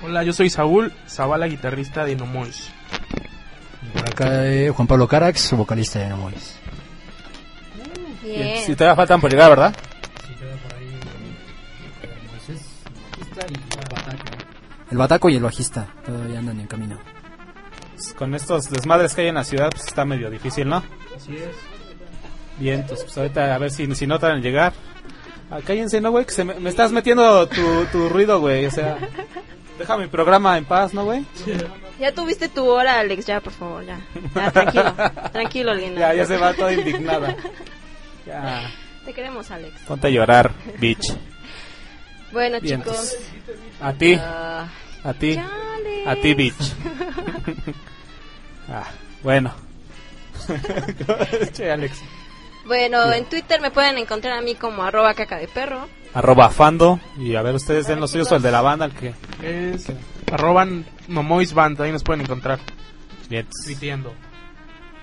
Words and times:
Hola, 0.03 0.23
yo 0.23 0.35
soy 0.35 0.51
Saúl 0.51 0.93
Zavala, 1.09 1.47
guitarrista 1.47 2.05
de 2.05 2.17
Nomois. 2.17 2.69
Por 3.95 4.03
acá 4.07 4.47
eh, 4.47 4.71
Juan 4.71 4.87
Pablo 4.87 5.09
Carax, 5.09 5.53
vocalista 5.53 6.01
de 6.01 6.11
Nomois. 6.11 6.57
Bien. 8.23 8.59
Si 8.65 8.75
todavía 8.75 8.97
faltan 8.97 9.21
por 9.21 9.31
llegar, 9.31 9.51
¿verdad? 9.51 9.75
El 14.91 14.99
bataco 14.99 15.31
y 15.31 15.37
el 15.37 15.43
bajista 15.43 15.89
todavía 16.05 16.39
andan 16.39 16.61
en 16.61 16.67
camino. 16.67 17.14
Con 18.17 18.35
estos 18.35 18.71
desmadres 18.71 19.15
que 19.15 19.23
hay 19.23 19.29
en 19.29 19.35
la 19.35 19.45
ciudad, 19.45 19.71
pues 19.71 19.87
está 19.87 20.05
medio 20.05 20.31
difícil, 20.31 20.69
¿no? 20.69 20.83
Así 21.17 21.37
es. 21.37 21.49
Bien, 22.59 22.81
entonces 22.81 23.05
pues 23.05 23.19
ahorita 23.19 23.55
a 23.55 23.59
ver 23.59 23.71
si, 23.71 23.93
si 23.95 24.07
notan 24.07 24.37
en 24.37 24.43
llegar. 24.43 24.73
Ah, 25.51 25.59
cállense, 25.65 26.01
¿no, 26.01 26.11
güey? 26.11 26.25
Que 26.25 26.33
se 26.33 26.45
me, 26.45 26.55
me 26.55 26.71
estás 26.71 26.93
metiendo 26.93 27.47
tu, 27.49 27.85
tu 27.93 28.09
ruido, 28.09 28.41
güey. 28.41 28.67
O 28.67 28.71
sea, 28.71 28.97
deja 29.79 29.97
mi 29.97 30.07
programa 30.07 30.57
en 30.57 30.65
paz, 30.65 30.95
¿no, 30.95 31.05
güey? 31.05 31.25
Ya 31.99 32.13
tuviste 32.13 32.49
tu 32.49 32.65
hora, 32.67 33.01
Alex, 33.01 33.27
ya, 33.27 33.41
por 33.41 33.53
favor, 33.53 33.85
ya. 33.85 34.01
Ya, 34.35 34.51
tranquilo. 34.51 34.95
tranquilo, 35.33 35.71
alguien. 35.73 35.95
Ya, 35.97 36.15
ya 36.15 36.25
se 36.25 36.37
va 36.37 36.55
toda 36.55 36.73
indignada. 36.73 37.37
Ya, 38.27 38.71
Te 39.05 39.13
queremos, 39.13 39.51
Alex. 39.51 39.75
ponte 39.87 40.07
a 40.07 40.11
llorar, 40.11 40.51
bitch. 40.79 41.15
Bueno, 42.33 42.59
Bien, 42.61 42.81
chicos. 42.83 43.17
A 43.81 43.93
ti, 43.93 44.15
ah, 44.21 44.67
a 45.05 45.13
ti, 45.13 45.39
a 46.07 46.17
ti, 46.17 46.35
bitch. 46.35 46.55
Ah, 48.69 48.91
bueno. 49.23 49.53
che, 51.53 51.71
Alex. 51.71 52.01
Bueno, 52.67 53.13
en 53.13 53.27
Twitter 53.27 53.61
me 53.61 53.71
pueden 53.71 53.99
encontrar 53.99 54.39
a 54.39 54.43
mí 54.43 54.55
como 54.55 54.83
arroba 54.83 55.15
caca 55.15 55.37
de 55.37 55.49
perro. 55.49 55.87
Arroba 56.15 56.49
Fando. 56.51 56.99
Y 57.19 57.35
a 57.35 57.43
ver, 57.43 57.55
ustedes 57.55 57.87
den 57.87 58.01
los 58.01 58.11
suyos 58.11 58.31
o 58.33 58.37
el 58.37 58.43
de 58.43 58.51
la 58.51 58.63
banda, 58.63 58.87
el 58.87 58.93
que. 58.93 59.15
Es 59.43 59.87
arroban 60.33 60.85
Band, 61.09 61.81
ahí 61.81 61.93
nos 61.93 62.03
pueden 62.03 62.23
encontrar. 62.23 62.59
Bien. 63.29 63.47
Tuiteando. 63.65 64.13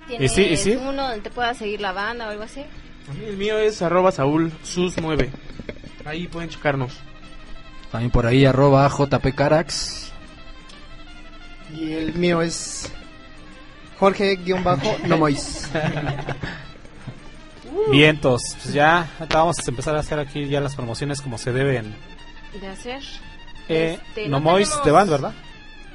¿Tienes 0.07 0.31
¿Y 0.31 0.35
sí, 0.35 0.49
y 0.51 0.57
sí? 0.57 0.71
uno 0.75 1.03
donde 1.03 1.21
te 1.21 1.29
pueda 1.29 1.53
seguir 1.53 1.81
la 1.81 1.91
banda 1.91 2.27
o 2.27 2.31
algo 2.31 2.43
así? 2.43 2.61
A 2.61 3.13
mí 3.13 3.25
El 3.25 3.37
mío 3.37 3.57
es 3.57 3.81
arroba 3.81 4.11
Saúl 4.11 4.51
Sus9. 4.63 5.29
Ahí 6.05 6.27
pueden 6.27 6.49
checarnos. 6.49 6.97
También 7.91 8.11
por 8.11 8.25
ahí 8.25 8.45
arroba 8.45 8.87
JP 8.89 9.35
Carax. 9.35 10.11
Y 11.73 11.93
el 11.93 12.13
mío 12.15 12.41
es 12.41 12.91
Jorge-Nomois. 14.01 15.69
Vientos. 17.91 18.41
Pues 18.61 18.73
ya 18.73 19.07
vamos 19.29 19.57
a 19.59 19.69
empezar 19.69 19.95
a 19.95 19.99
hacer 19.99 20.19
aquí 20.19 20.47
ya 20.47 20.59
las 20.59 20.75
promociones 20.75 21.21
como 21.21 21.37
se 21.37 21.51
deben. 21.53 21.95
De 22.59 22.67
hacer. 22.67 23.01
Eh, 23.69 23.99
Este, 24.07 24.23
no 24.27 24.39
no 24.39 24.41
Mois 24.51 24.67
tenemos- 24.69 24.85
de 24.85 24.91
band, 24.91 25.09
¿verdad? 25.11 25.33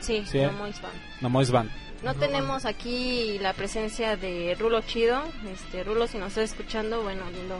Sí, 0.01 0.25
Sí. 0.31 0.39
No 0.41 0.53
Mois 0.53 0.81
Band. 0.81 0.95
No 1.21 1.29
Mois 1.31 1.51
Band. 1.51 1.71
No 2.05 2.15
tenemos 2.15 2.65
aquí 2.65 3.39
la 3.41 3.53
presencia 3.55 4.17
de 4.17 4.57
Rulo 4.59 4.81
Chido. 4.83 5.23
Este, 5.53 5.83
Rulo, 5.83 6.07
si 6.07 6.19
nos 6.19 6.29
estás 6.29 6.51
escuchando, 6.51 7.03
bueno, 7.03 7.23
lindo. 7.31 7.59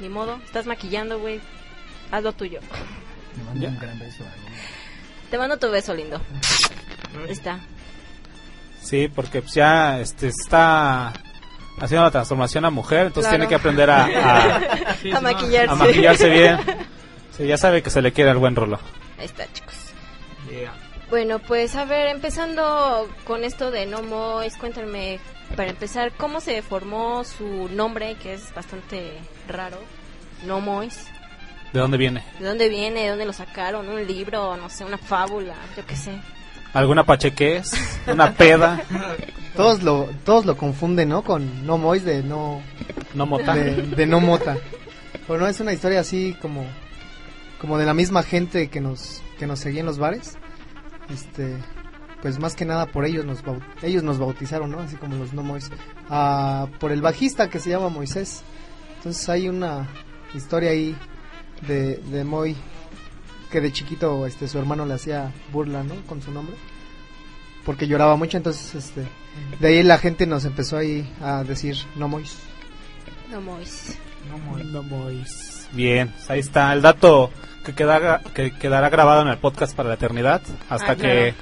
Ni 0.00 0.08
modo. 0.08 0.40
Estás 0.44 0.66
maquillando, 0.66 1.20
güey. 1.20 1.40
Haz 2.10 2.24
lo 2.24 2.32
tuyo. 2.32 2.58
Le 3.36 3.44
mando 3.44 3.60
Ya. 3.62 3.68
un 3.68 3.78
gran 3.78 3.98
beso. 4.00 4.24
Te 5.30 5.38
mando 5.38 5.56
tu 5.58 5.70
beso, 5.70 5.94
lindo. 5.94 6.20
Ahí 7.24 7.30
está. 7.30 7.60
Sí, 8.86 9.08
porque 9.08 9.42
pues 9.42 9.54
ya 9.54 9.98
este 10.00 10.28
está 10.28 11.08
haciendo 11.80 12.04
la 12.04 12.10
transformación 12.10 12.64
a 12.64 12.70
mujer, 12.70 13.06
entonces 13.08 13.28
Claro. 13.30 13.36
tiene 13.36 13.48
que 13.48 13.54
aprender 13.56 13.90
a, 13.90 14.04
a, 14.04 14.56
a 15.16 15.20
maquillarse. 15.20 15.70
a 15.72 15.74
maquillarse 15.74 16.28
bien. 16.28 16.58
Sí, 17.36 17.46
ya 17.46 17.58
sabe 17.58 17.82
que 17.82 17.90
se 17.90 18.00
le 18.00 18.12
quiere 18.12 18.30
al 18.30 18.38
buen 18.38 18.54
rolo. 18.54 18.78
Ahí 19.18 19.24
está, 19.26 19.44
chicos. 19.52 19.74
Yeah. 20.48 20.72
Bueno, 21.10 21.38
pues 21.40 21.74
a 21.76 21.84
ver, 21.84 22.08
empezando 22.08 23.08
con 23.24 23.42
esto 23.44 23.70
de 23.70 23.86
No 23.86 24.02
Mois, 24.02 24.56
cuéntenme, 24.56 25.18
para 25.56 25.70
empezar, 25.70 26.12
¿cómo 26.16 26.40
se 26.40 26.62
formó 26.62 27.24
su 27.24 27.68
nombre, 27.72 28.14
que 28.22 28.34
es 28.34 28.54
bastante 28.54 29.18
raro? 29.48 29.78
No 30.44 30.60
Mois. 30.60 31.06
¿De 31.72 31.80
dónde 31.80 31.98
viene? 31.98 32.22
¿De 32.38 32.46
dónde 32.46 32.68
viene? 32.68 33.02
¿De 33.02 33.08
dónde 33.10 33.24
lo 33.26 33.32
sacaron? 33.32 33.88
¿Un 33.88 34.06
libro? 34.06 34.56
No 34.56 34.70
sé, 34.70 34.84
una 34.84 34.98
fábula, 34.98 35.54
yo 35.76 35.84
qué 35.84 35.96
sé. 35.96 36.12
¿Alguna 36.76 37.04
pachequez? 37.04 37.72
¿Una 38.06 38.34
peda? 38.34 38.82
Todos 39.56 39.82
lo, 39.82 40.10
todos 40.26 40.44
lo 40.44 40.58
confunden, 40.58 41.08
¿no? 41.08 41.22
Con 41.22 41.64
Nomois 41.66 42.04
de 42.04 42.22
no, 42.22 42.60
¿No 43.14 43.24
mota? 43.24 43.54
de, 43.54 43.80
de 43.80 44.06
no 44.06 44.20
mota. 44.20 44.58
Pero 45.26 45.40
no 45.40 45.46
es 45.48 45.58
una 45.58 45.72
historia 45.72 46.00
así 46.00 46.36
como, 46.42 46.66
como 47.62 47.78
de 47.78 47.86
la 47.86 47.94
misma 47.94 48.22
gente 48.22 48.68
que 48.68 48.82
nos, 48.82 49.22
que 49.38 49.46
nos 49.46 49.58
seguía 49.58 49.80
en 49.80 49.86
los 49.86 49.96
bares. 49.96 50.36
Este, 51.08 51.56
pues 52.20 52.38
más 52.38 52.54
que 52.54 52.66
nada 52.66 52.84
por 52.84 53.06
ellos 53.06 53.24
nos, 53.24 53.42
ellos 53.82 54.02
nos 54.02 54.18
bautizaron, 54.18 54.70
¿no? 54.70 54.80
Así 54.80 54.96
como 54.96 55.16
los 55.16 55.32
Nomois. 55.32 55.70
Ah, 56.10 56.66
por 56.78 56.92
el 56.92 57.00
bajista 57.00 57.48
que 57.48 57.58
se 57.58 57.70
llama 57.70 57.88
Moisés. 57.88 58.42
Entonces 58.98 59.26
hay 59.30 59.48
una 59.48 59.88
historia 60.34 60.72
ahí 60.72 60.94
de, 61.66 61.96
de 61.96 62.22
Moy 62.24 62.54
que 63.56 63.62
de 63.62 63.72
chiquito 63.72 64.26
este 64.26 64.48
su 64.48 64.58
hermano 64.58 64.84
le 64.84 64.92
hacía 64.92 65.32
burla, 65.50 65.82
¿no? 65.82 65.94
Con 66.06 66.20
su 66.20 66.30
nombre. 66.30 66.54
Porque 67.64 67.88
lloraba 67.88 68.14
mucho, 68.14 68.36
entonces 68.36 68.74
este 68.74 69.06
de 69.58 69.68
ahí 69.68 69.82
la 69.82 69.96
gente 69.96 70.26
nos 70.26 70.44
empezó 70.44 70.76
ahí 70.76 71.10
a 71.22 71.42
decir 71.42 71.74
no 71.94 72.06
Mois. 72.06 72.36
No 73.30 73.40
Mois. 73.40 73.98
No 74.26 74.82
Mois. 74.82 75.68
Bien, 75.72 76.08
pues 76.10 76.28
ahí 76.28 76.40
está 76.40 76.70
el 76.74 76.82
dato 76.82 77.30
que, 77.64 77.74
queda, 77.74 78.20
que 78.34 78.52
quedará 78.52 78.90
grabado 78.90 79.22
en 79.22 79.28
el 79.28 79.38
podcast 79.38 79.74
para 79.74 79.88
la 79.88 79.94
eternidad 79.94 80.42
hasta 80.68 80.92
Ah, 80.92 80.96
que 80.96 81.32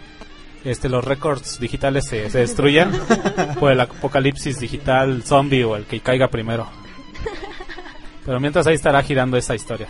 este 0.64 0.88
los 0.88 1.04
récords 1.04 1.58
digitales 1.58 2.06
se, 2.06 2.30
se 2.30 2.38
destruyan 2.38 2.92
por 3.58 3.72
el 3.72 3.80
apocalipsis 3.80 4.60
digital 4.60 5.24
zombie 5.24 5.64
o 5.64 5.74
el 5.74 5.84
que 5.86 5.98
caiga 5.98 6.28
primero. 6.28 6.68
Pero 8.24 8.38
mientras 8.38 8.68
ahí 8.68 8.76
estará 8.76 9.02
girando 9.02 9.36
esa 9.36 9.56
historia. 9.56 9.88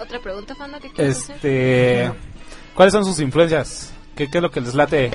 ¿Otra 0.00 0.20
pregunta, 0.20 0.54
Fanda, 0.54 0.78
que 0.80 0.90
quieres 0.90 1.18
hacer? 1.18 1.36
Este, 1.36 2.12
¿cuáles 2.74 2.92
son 2.92 3.04
sus 3.04 3.20
influencias? 3.20 3.92
¿Qué, 4.14 4.30
qué 4.30 4.38
es 4.38 4.42
lo 4.42 4.50
que 4.50 4.60
les 4.60 4.74
late 4.74 5.10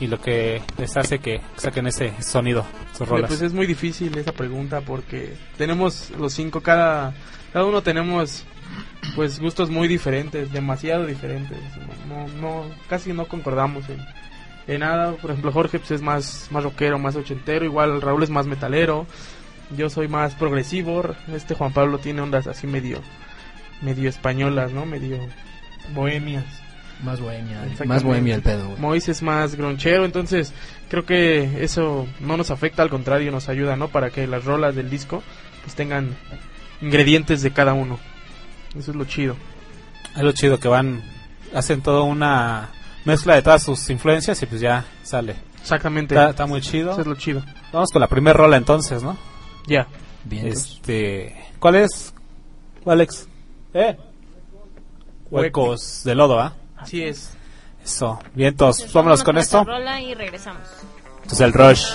y 0.00 0.06
lo 0.06 0.20
que 0.20 0.62
les 0.78 0.96
hace 0.96 1.18
que 1.18 1.40
saquen 1.56 1.86
ese 1.86 2.12
sonido, 2.22 2.64
sus 2.96 3.08
rolas? 3.08 3.28
Pues 3.28 3.42
es 3.42 3.52
muy 3.52 3.66
difícil 3.66 4.16
esa 4.18 4.32
pregunta 4.32 4.80
porque 4.80 5.34
tenemos 5.56 6.10
los 6.18 6.32
cinco, 6.32 6.60
cada, 6.60 7.14
cada 7.52 7.64
uno 7.64 7.82
tenemos 7.82 8.44
pues 9.14 9.38
gustos 9.40 9.70
muy 9.70 9.88
diferentes, 9.88 10.52
demasiado 10.52 11.06
diferentes. 11.06 11.58
No, 12.08 12.26
no, 12.40 12.64
casi 12.88 13.12
no 13.12 13.26
concordamos 13.26 13.88
en, 13.88 13.98
en 14.66 14.80
nada. 14.80 15.12
Por 15.12 15.30
ejemplo, 15.30 15.52
Jorge 15.52 15.78
pues, 15.78 15.90
es 15.90 16.02
más, 16.02 16.48
más 16.50 16.64
rockero, 16.64 16.98
más 16.98 17.16
ochentero, 17.16 17.64
igual 17.64 18.00
Raúl 18.00 18.22
es 18.22 18.30
más 18.30 18.46
metalero. 18.46 19.06
Yo 19.76 19.90
soy 19.90 20.08
más 20.08 20.34
progresivo. 20.34 21.02
Este 21.34 21.54
Juan 21.54 21.72
Pablo 21.72 21.98
tiene 21.98 22.20
ondas 22.22 22.46
así 22.46 22.66
medio, 22.66 23.00
medio 23.82 24.08
españolas, 24.08 24.72
¿no? 24.72 24.86
Medio 24.86 25.18
bohemias. 25.94 26.44
Más 27.02 27.20
bohemia. 27.20 27.56
Exactamente. 27.64 27.86
Más 27.86 28.02
bohemia 28.04 28.34
el 28.36 28.42
pedo, 28.42 28.66
güey. 28.68 28.80
Mois 28.80 29.08
es 29.08 29.22
más 29.22 29.56
gronchero, 29.56 30.04
entonces 30.04 30.52
creo 30.88 31.04
que 31.04 31.64
eso 31.64 32.06
no 32.20 32.36
nos 32.36 32.50
afecta, 32.50 32.82
al 32.82 32.90
contrario 32.90 33.32
nos 33.32 33.48
ayuda, 33.48 33.76
¿no? 33.76 33.88
Para 33.88 34.10
que 34.10 34.26
las 34.26 34.44
rolas 34.44 34.76
del 34.76 34.88
disco 34.88 35.22
pues 35.62 35.74
tengan 35.74 36.16
ingredientes 36.80 37.42
de 37.42 37.52
cada 37.52 37.72
uno. 37.72 37.98
Eso 38.76 38.92
es 38.92 38.96
lo 38.96 39.04
chido. 39.04 39.36
Es 40.14 40.22
lo 40.22 40.32
chido 40.32 40.58
que 40.58 40.68
van, 40.68 41.02
hacen 41.54 41.82
toda 41.82 42.02
una 42.02 42.70
mezcla 43.04 43.34
de 43.34 43.42
todas 43.42 43.62
sus 43.62 43.90
influencias 43.90 44.40
y 44.42 44.46
pues 44.46 44.60
ya 44.60 44.84
sale. 45.02 45.36
Exactamente. 45.60 46.14
Está, 46.14 46.30
está 46.30 46.46
muy 46.46 46.60
chido. 46.60 46.92
Eso 46.92 47.00
es 47.00 47.06
lo 47.06 47.14
chido. 47.14 47.42
Vamos 47.72 47.90
con 47.90 48.00
la 48.00 48.08
primera 48.08 48.36
rola 48.36 48.56
entonces, 48.56 49.02
¿no? 49.02 49.16
Ya. 49.66 49.86
Bien. 50.24 50.46
Este, 50.46 51.34
¿cuál 51.58 51.76
es? 51.76 52.14
Alex. 52.84 53.28
¿Eh? 53.74 53.96
Huecos 55.30 56.02
de 56.04 56.14
lodo, 56.14 56.38
¿ah? 56.38 56.52
Así 56.76 57.02
es. 57.02 57.30
Eso. 57.82 58.18
Bien, 58.34 58.50
entonces, 58.50 58.92
vámonos 58.92 59.24
con 59.24 59.38
esto. 59.38 59.64
Rola 59.64 60.00
y 60.00 60.14
regresamos. 60.14 60.68
Entonces 61.22 61.40
el 61.40 61.52
Rush. 61.52 61.92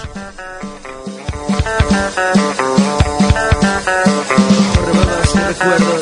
Recuerdos. 5.47 6.01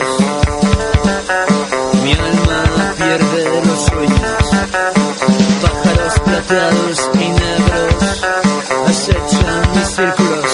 Mi 2.03 2.13
alma 2.13 2.93
pierde 2.97 3.61
los 3.65 3.79
sueños. 3.85 4.45
Pájaros 5.61 6.19
plateados 6.19 7.09
y 7.13 7.27
negros 7.27 8.23
acechan 8.87 9.75
mis 9.75 9.87
círculos. 9.87 10.44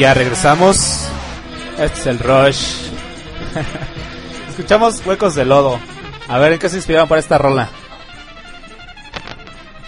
Ya 0.00 0.14
regresamos. 0.14 1.08
Este 1.78 2.00
es 2.00 2.06
el 2.06 2.18
Rush. 2.18 2.66
Escuchamos 4.48 5.04
Huecos 5.06 5.34
de 5.34 5.44
Lodo. 5.44 5.78
A 6.26 6.38
ver, 6.38 6.54
¿en 6.54 6.58
qué 6.58 6.68
se 6.70 6.76
inspiraron 6.76 7.06
para 7.08 7.20
esta 7.20 7.36
rola? 7.36 7.68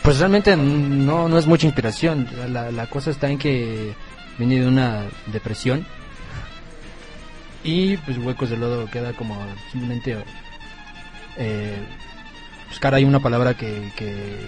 Pues 0.03 0.19
realmente 0.19 0.55
no, 0.57 1.29
no 1.29 1.39
es 1.39 1.47
mucha 1.47 1.67
inspiración. 1.67 2.29
La, 2.53 2.87
cosa 2.89 3.11
está 3.11 3.31
en 3.31 3.39
que 3.39 3.95
viene 4.39 4.61
de 4.61 4.67
una 4.69 5.05
depresión. 5.29 5.87
Y 7.65 7.97
pues 7.99 8.19
Huecos 8.19 8.51
de 8.51 8.59
Lodo 8.59 8.91
queda 8.91 9.13
como 9.15 9.37
simplemente 9.71 10.19
eh, 11.39 11.79
buscar 12.69 12.95
ahí 12.95 13.05
una 13.05 13.21
palabra 13.21 13.55
que, 13.55 13.91
que, 13.97 14.41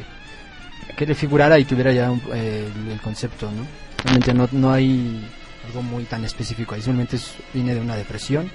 que 0.94 1.06
le 1.06 1.14
figurara 1.14 1.58
y 1.58 1.64
tuviera 1.64 1.90
ya 1.92 2.10
un- 2.10 2.20
eh, 2.34 2.68
el 2.90 3.00
concepto, 3.00 3.46
¿no? 3.50 3.64
Realmente 4.02 4.34
no, 4.34 4.48
no 4.52 4.70
hay 4.72 5.24
algo 5.66 5.82
muy 5.82 6.04
tan 6.04 6.24
específico 6.24 6.74
ahí, 6.74 6.82
simplemente 6.82 7.16
es- 7.16 7.34
viene 7.52 7.74
de 7.74 7.80
una 7.80 7.96
depresión 7.96 8.50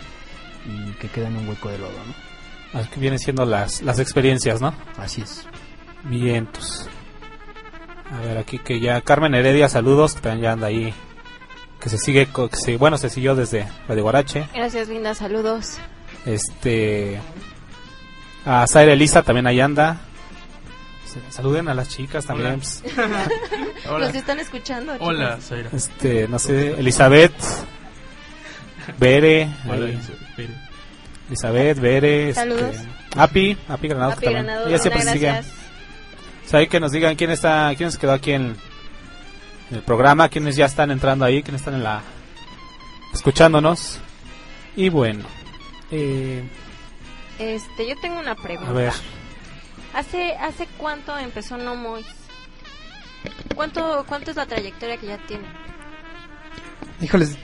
y 0.66 0.92
que 0.94 1.08
queda 1.10 1.28
en 1.28 1.38
un 1.38 1.48
hueco 1.48 1.70
de 1.70 1.78
lodo, 1.80 1.92
¿no? 2.08 2.80
Ah, 2.80 2.84
Que 2.94 3.00
vienen 3.00 3.18
siendo 3.20 3.46
las, 3.46 3.82
las 3.82 4.00
experiencias, 4.00 4.62
¿no? 4.62 4.74
Así 4.98 5.22
es. 5.22 5.46
Vientos. 6.04 6.88
A 8.12 8.20
ver, 8.22 8.38
aquí 8.38 8.60
que 8.60 8.80
ya 8.80 9.02
Carmen 9.02 9.34
Heredia, 9.36 9.70
saludos, 9.70 10.14
que 10.16 10.22
también 10.22 10.44
ya 10.44 10.52
anda 10.54 10.68
ahí. 10.68 10.94
Que 11.80 11.90
se 11.90 11.98
sigue, 11.98 12.28
co- 12.28 12.50
que 12.50 12.58
se, 12.58 12.78
bueno, 12.78 12.98
se 12.98 13.10
siguió 13.10 13.36
desde 13.36 13.68
Radio 13.88 14.04
Guarache. 14.04 14.48
Gracias, 14.54 14.88
linda. 14.90 15.14
Saludos. 15.16 15.78
Este. 16.26 17.20
A 18.46 18.66
Zaira 18.68 18.94
Elisa 18.94 19.24
también 19.24 19.48
ahí 19.48 19.60
anda. 19.62 20.02
Se- 21.12 21.32
Saluden 21.32 21.68
a 21.70 21.74
las 21.74 21.90
chicas 21.90 22.26
también. 22.26 22.54
Hola. 22.54 22.60
pues, 22.62 22.84
Hola. 23.90 24.06
Nos 24.08 24.16
están 24.16 24.40
escuchando. 24.40 24.96
Hola. 25.00 25.38
Zaira. 25.42 25.70
Este, 25.74 26.28
no 26.28 26.38
sé, 26.40 26.80
Elizabeth. 26.80 27.34
Bere. 28.98 29.48
Hola. 29.68 29.86
Elizabeth. 29.88 30.50
Elizabeth, 31.28 31.80
Bere. 31.80 32.34
Saludos. 32.34 32.76
Este, 32.76 32.88
Api, 33.20 33.58
Api 33.68 33.88
Granados 33.88 34.16
Papi 34.16 34.26
también. 34.26 34.46
Granado, 34.46 34.68
Ella 34.68 34.78
siempre 34.80 35.00
Luna, 35.02 35.12
se 35.12 35.18
sigue. 35.18 35.32
O 36.46 36.50
sea, 36.50 36.60
ahí 36.60 36.68
que 36.68 36.80
nos 36.80 36.92
digan 36.92 37.16
quién 37.16 37.30
está, 37.32 37.72
quién 37.78 37.92
se 37.92 37.98
quedó 38.00 38.14
aquí 38.14 38.32
en, 38.32 38.56
en 39.70 39.76
el 39.78 39.82
programa, 39.84 40.30
quiénes 40.30 40.56
ya 40.56 40.66
están 40.66 40.90
entrando 40.92 41.26
ahí, 41.26 41.44
quiénes 41.44 41.62
están 41.62 41.76
en 41.76 41.84
la 41.84 42.02
escuchándonos. 43.14 44.00
Y 44.76 44.90
bueno, 44.90 45.26
eh, 45.92 46.44
Este, 47.38 47.88
yo 47.88 47.96
tengo 48.02 48.20
una 48.20 48.36
pregunta. 48.36 48.70
a 48.72 48.74
ver, 48.74 48.94
¿Hace, 49.94 50.34
¿Hace 50.36 50.68
cuánto 50.78 51.18
empezó 51.18 51.58
No 51.58 51.76
Mois? 51.76 52.06
¿Cuánto, 53.56 54.06
¿Cuánto 54.08 54.32
es 54.32 54.38
la 54.38 54.46
trayectoria 54.46 54.98
que 54.98 55.08
ya 55.08 55.18
tiene? 55.28 55.46
Híjoles. 57.02 57.38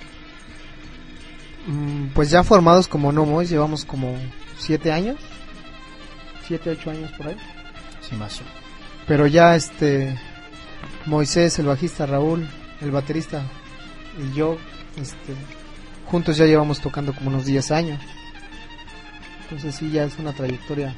Mm, 1.67 2.07
Pues 2.13 2.29
ya 2.29 2.43
formados 2.43 2.87
como 2.87 3.11
No 3.11 3.25
Mois, 3.25 3.49
llevamos 3.49 3.85
como 3.85 4.15
siete 4.57 4.91
años. 4.91 5.17
Siete, 6.47 6.69
ocho 6.69 6.91
años 6.91 7.11
por 7.13 7.27
ahí. 7.27 7.37
Sí, 8.01 8.15
más. 8.15 8.39
Pero 9.07 9.25
ya 9.27 9.55
este 9.55 10.17
Moisés, 11.05 11.57
el 11.59 11.65
bajista, 11.65 12.05
Raúl, 12.05 12.47
el 12.81 12.91
baterista 12.91 13.43
y 14.19 14.35
yo, 14.35 14.57
este, 14.95 15.33
juntos 16.05 16.37
ya 16.37 16.45
llevamos 16.45 16.79
tocando 16.79 17.13
como 17.13 17.29
unos 17.29 17.45
10 17.45 17.71
años. 17.71 17.99
Entonces 19.43 19.75
sí, 19.75 19.91
ya 19.91 20.03
es 20.05 20.17
una 20.17 20.33
trayectoria 20.33 20.95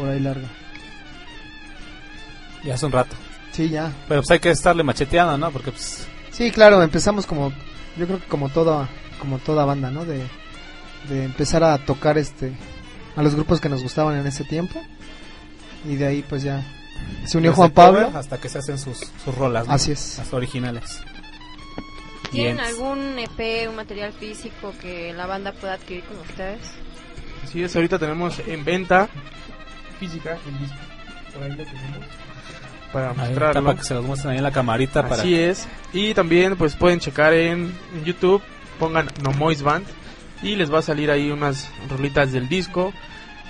por 0.00 0.08
ahí 0.10 0.20
larga. 0.20 0.48
ya 2.64 2.74
hace 2.74 2.86
un 2.86 2.92
rato. 2.92 3.14
Sí, 3.52 3.68
ya. 3.68 3.92
Pero 4.08 4.20
pues 4.20 4.30
hay 4.30 4.38
que 4.38 4.50
estarle 4.50 4.82
macheteando, 4.82 5.36
¿no? 5.36 5.50
Porque 5.50 5.72
pues, 5.72 6.06
Sí, 6.30 6.50
claro, 6.50 6.82
empezamos 6.82 7.26
como, 7.26 7.52
yo 7.96 8.06
creo 8.06 8.18
que 8.18 8.26
como 8.26 8.48
toda, 8.48 8.88
como 9.18 9.38
toda 9.38 9.64
banda, 9.64 9.90
¿no? 9.90 10.04
De, 10.04 10.24
de 11.08 11.24
empezar 11.24 11.62
a 11.64 11.78
tocar 11.78 12.16
este, 12.16 12.52
a 13.16 13.22
los 13.22 13.34
grupos 13.34 13.60
que 13.60 13.68
nos 13.68 13.82
gustaban 13.82 14.16
en 14.18 14.26
ese 14.26 14.44
tiempo. 14.44 14.80
Y 15.86 15.96
de 15.96 16.06
ahí 16.06 16.24
pues 16.28 16.42
ya 16.42 16.62
se 17.26 17.38
unió 17.38 17.50
Desde 17.50 17.56
Juan 17.56 17.70
cover 17.70 18.04
Pablo. 18.04 18.18
Hasta 18.18 18.38
que 18.38 18.48
se 18.48 18.58
hacen 18.58 18.78
sus, 18.78 18.98
sus 19.24 19.34
rolas. 19.34 19.66
¿no? 19.66 19.72
Así 19.74 19.92
es. 19.92 20.16
Las 20.18 20.32
originales. 20.32 21.02
¿Tienen 22.30 22.56
Bien. 22.56 22.66
algún 22.66 23.18
EP, 23.18 23.68
un 23.68 23.76
material 23.76 24.12
físico 24.12 24.72
que 24.80 25.12
la 25.12 25.26
banda 25.26 25.52
pueda 25.52 25.74
adquirir 25.74 26.04
con 26.04 26.20
ustedes? 26.20 26.60
Así 27.42 27.62
es, 27.62 27.74
ahorita 27.74 27.98
tenemos 27.98 28.38
en 28.46 28.64
venta 28.64 29.08
física 30.00 30.38
el 30.48 30.58
disco. 30.58 30.76
Por 31.34 31.42
ahí 31.44 31.50
lo 31.50 31.64
tenemos. 31.64 32.06
Para 32.92 33.12
mostrarlo. 33.12 33.64
para 33.64 33.78
que 33.78 33.84
se 33.84 33.94
los 33.94 34.04
muestren 34.04 34.32
ahí 34.32 34.38
en 34.38 34.42
la 34.42 34.50
camarita. 34.50 35.02
Para... 35.02 35.22
Así 35.22 35.36
es. 35.36 35.68
Y 35.92 36.14
también 36.14 36.56
pues 36.56 36.74
pueden 36.74 36.98
checar 36.98 37.32
en, 37.34 37.72
en 37.94 38.04
YouTube, 38.04 38.42
pongan 38.80 39.08
No 39.22 39.30
Moist 39.32 39.62
Band 39.62 39.86
y 40.42 40.56
les 40.56 40.72
va 40.72 40.78
a 40.78 40.82
salir 40.82 41.10
ahí 41.10 41.30
unas 41.30 41.70
rolitas 41.88 42.32
del 42.32 42.48
disco. 42.48 42.92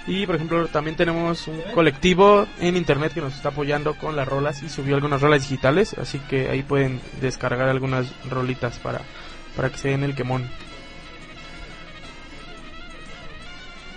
Y 0.06 0.26
por 0.26 0.34
ejemplo 0.34 0.66
también 0.66 0.96
tenemos 0.96 1.46
un 1.46 1.60
colectivo 1.74 2.46
en 2.58 2.76
internet 2.76 3.14
que 3.14 3.20
nos 3.20 3.34
está 3.34 3.50
apoyando 3.50 3.94
con 3.94 4.16
las 4.16 4.26
rolas 4.26 4.62
y 4.62 4.68
subió 4.68 4.96
algunas 4.96 5.20
rolas 5.20 5.42
digitales, 5.42 5.94
así 5.94 6.18
que 6.18 6.48
ahí 6.48 6.62
pueden 6.62 7.00
descargar 7.20 7.68
algunas 7.68 8.12
rolitas 8.28 8.78
para, 8.78 9.02
para 9.56 9.70
que 9.70 9.78
se 9.78 9.88
den 9.88 10.02
el 10.02 10.14
quemón. 10.14 10.48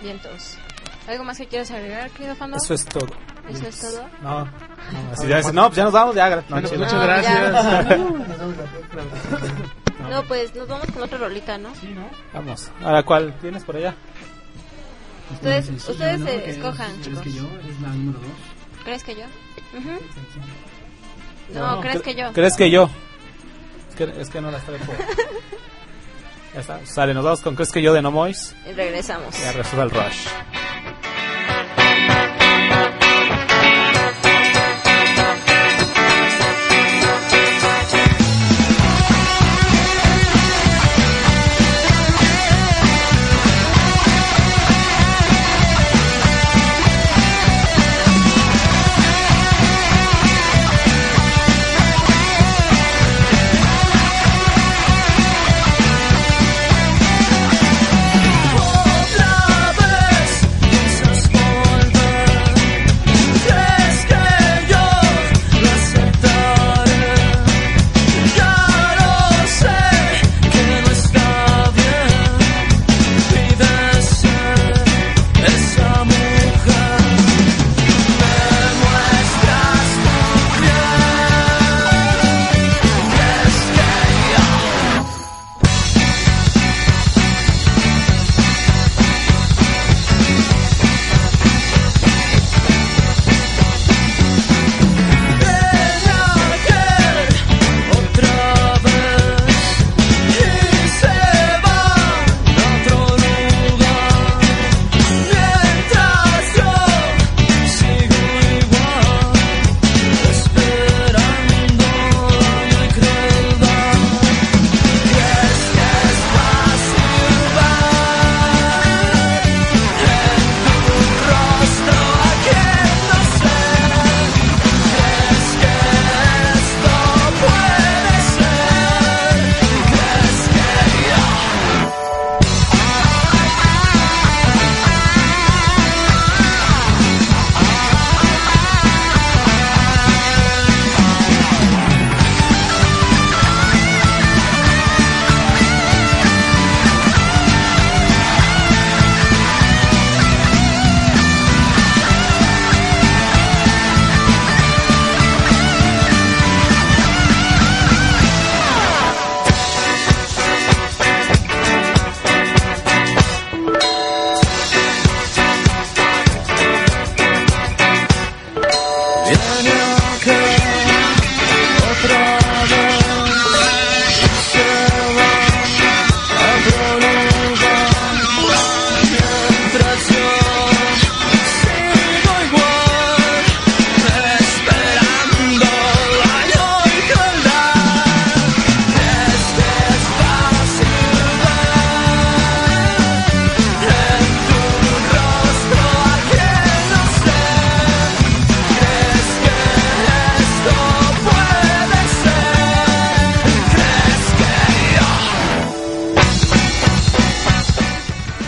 Vientos. 0.02 0.58
¿Algo 1.08 1.24
más 1.24 1.38
que 1.38 1.46
quieras 1.46 1.70
agregar, 1.70 2.10
querido 2.10 2.34
Fando? 2.34 2.56
Eso 2.56 2.74
es 2.74 2.84
todo. 2.86 3.06
¿Eso 3.48 3.66
es 3.68 3.80
todo? 3.80 4.08
No, 4.22 4.44
no, 4.44 4.50
así 5.12 5.26
ya 5.28 5.40
no, 5.52 5.66
pues 5.66 5.76
ya 5.76 5.84
nos 5.84 5.92
vamos, 5.92 6.14
ya. 6.14 6.42
No, 6.48 6.56
muchas 6.60 6.92
No, 6.92 7.00
gracias. 7.00 7.94
No, 10.10 10.22
pues 10.24 10.54
nos 10.54 10.68
vamos 10.68 10.86
con 10.92 11.02
otra 11.02 11.18
rolita, 11.18 11.56
¿no? 11.56 11.70
Vamos. 12.32 12.70
Ahora, 12.82 13.02
¿cuál 13.02 13.34
tienes 13.40 13.64
por 13.64 13.76
allá? 13.76 13.94
Ustedes, 15.32 15.66
Sí, 15.66 15.78
sí, 15.78 15.92
ustedes 15.92 16.20
¿no? 16.20 16.28
eh, 16.28 16.42
Que- 16.44 16.50
escojan, 16.50 16.90
¿Crees 16.92 17.04
chicos. 17.06 17.22
que 17.22 17.32
yo? 17.32 17.42
Es 17.68 17.80
la 17.80 17.88
número 17.88 18.18
dos. 18.18 18.84
¿Crees 18.84 19.02
que 19.04 19.14
yo? 19.14 19.24
Ujú. 19.78 19.98
No, 21.54 21.80
¿crees 21.80 21.96
cre- 21.96 22.02
que 22.02 22.14
yo? 22.14 22.32
¿Crees 22.34 22.56
que 22.56 22.70
yo? 22.70 22.90
Es 23.90 23.96
que, 23.96 24.20
es 24.20 24.28
que 24.30 24.40
no 24.42 24.50
la 24.50 24.58
estoy 24.58 24.78
por... 24.80 24.94
Ya 26.54 26.60
está, 26.60 26.86
sale, 26.86 27.12
nos 27.14 27.24
vamos 27.24 27.40
con 27.40 27.56
¿Crees 27.56 27.72
que 27.72 27.82
yo 27.82 27.92
de 27.92 28.00
No 28.00 28.12
Mois? 28.12 28.54
Y 28.64 28.72
regresamos. 28.72 29.36
Ya 29.42 29.50
resuelve 29.52 29.82
el 29.82 29.90
rush. 29.90 30.28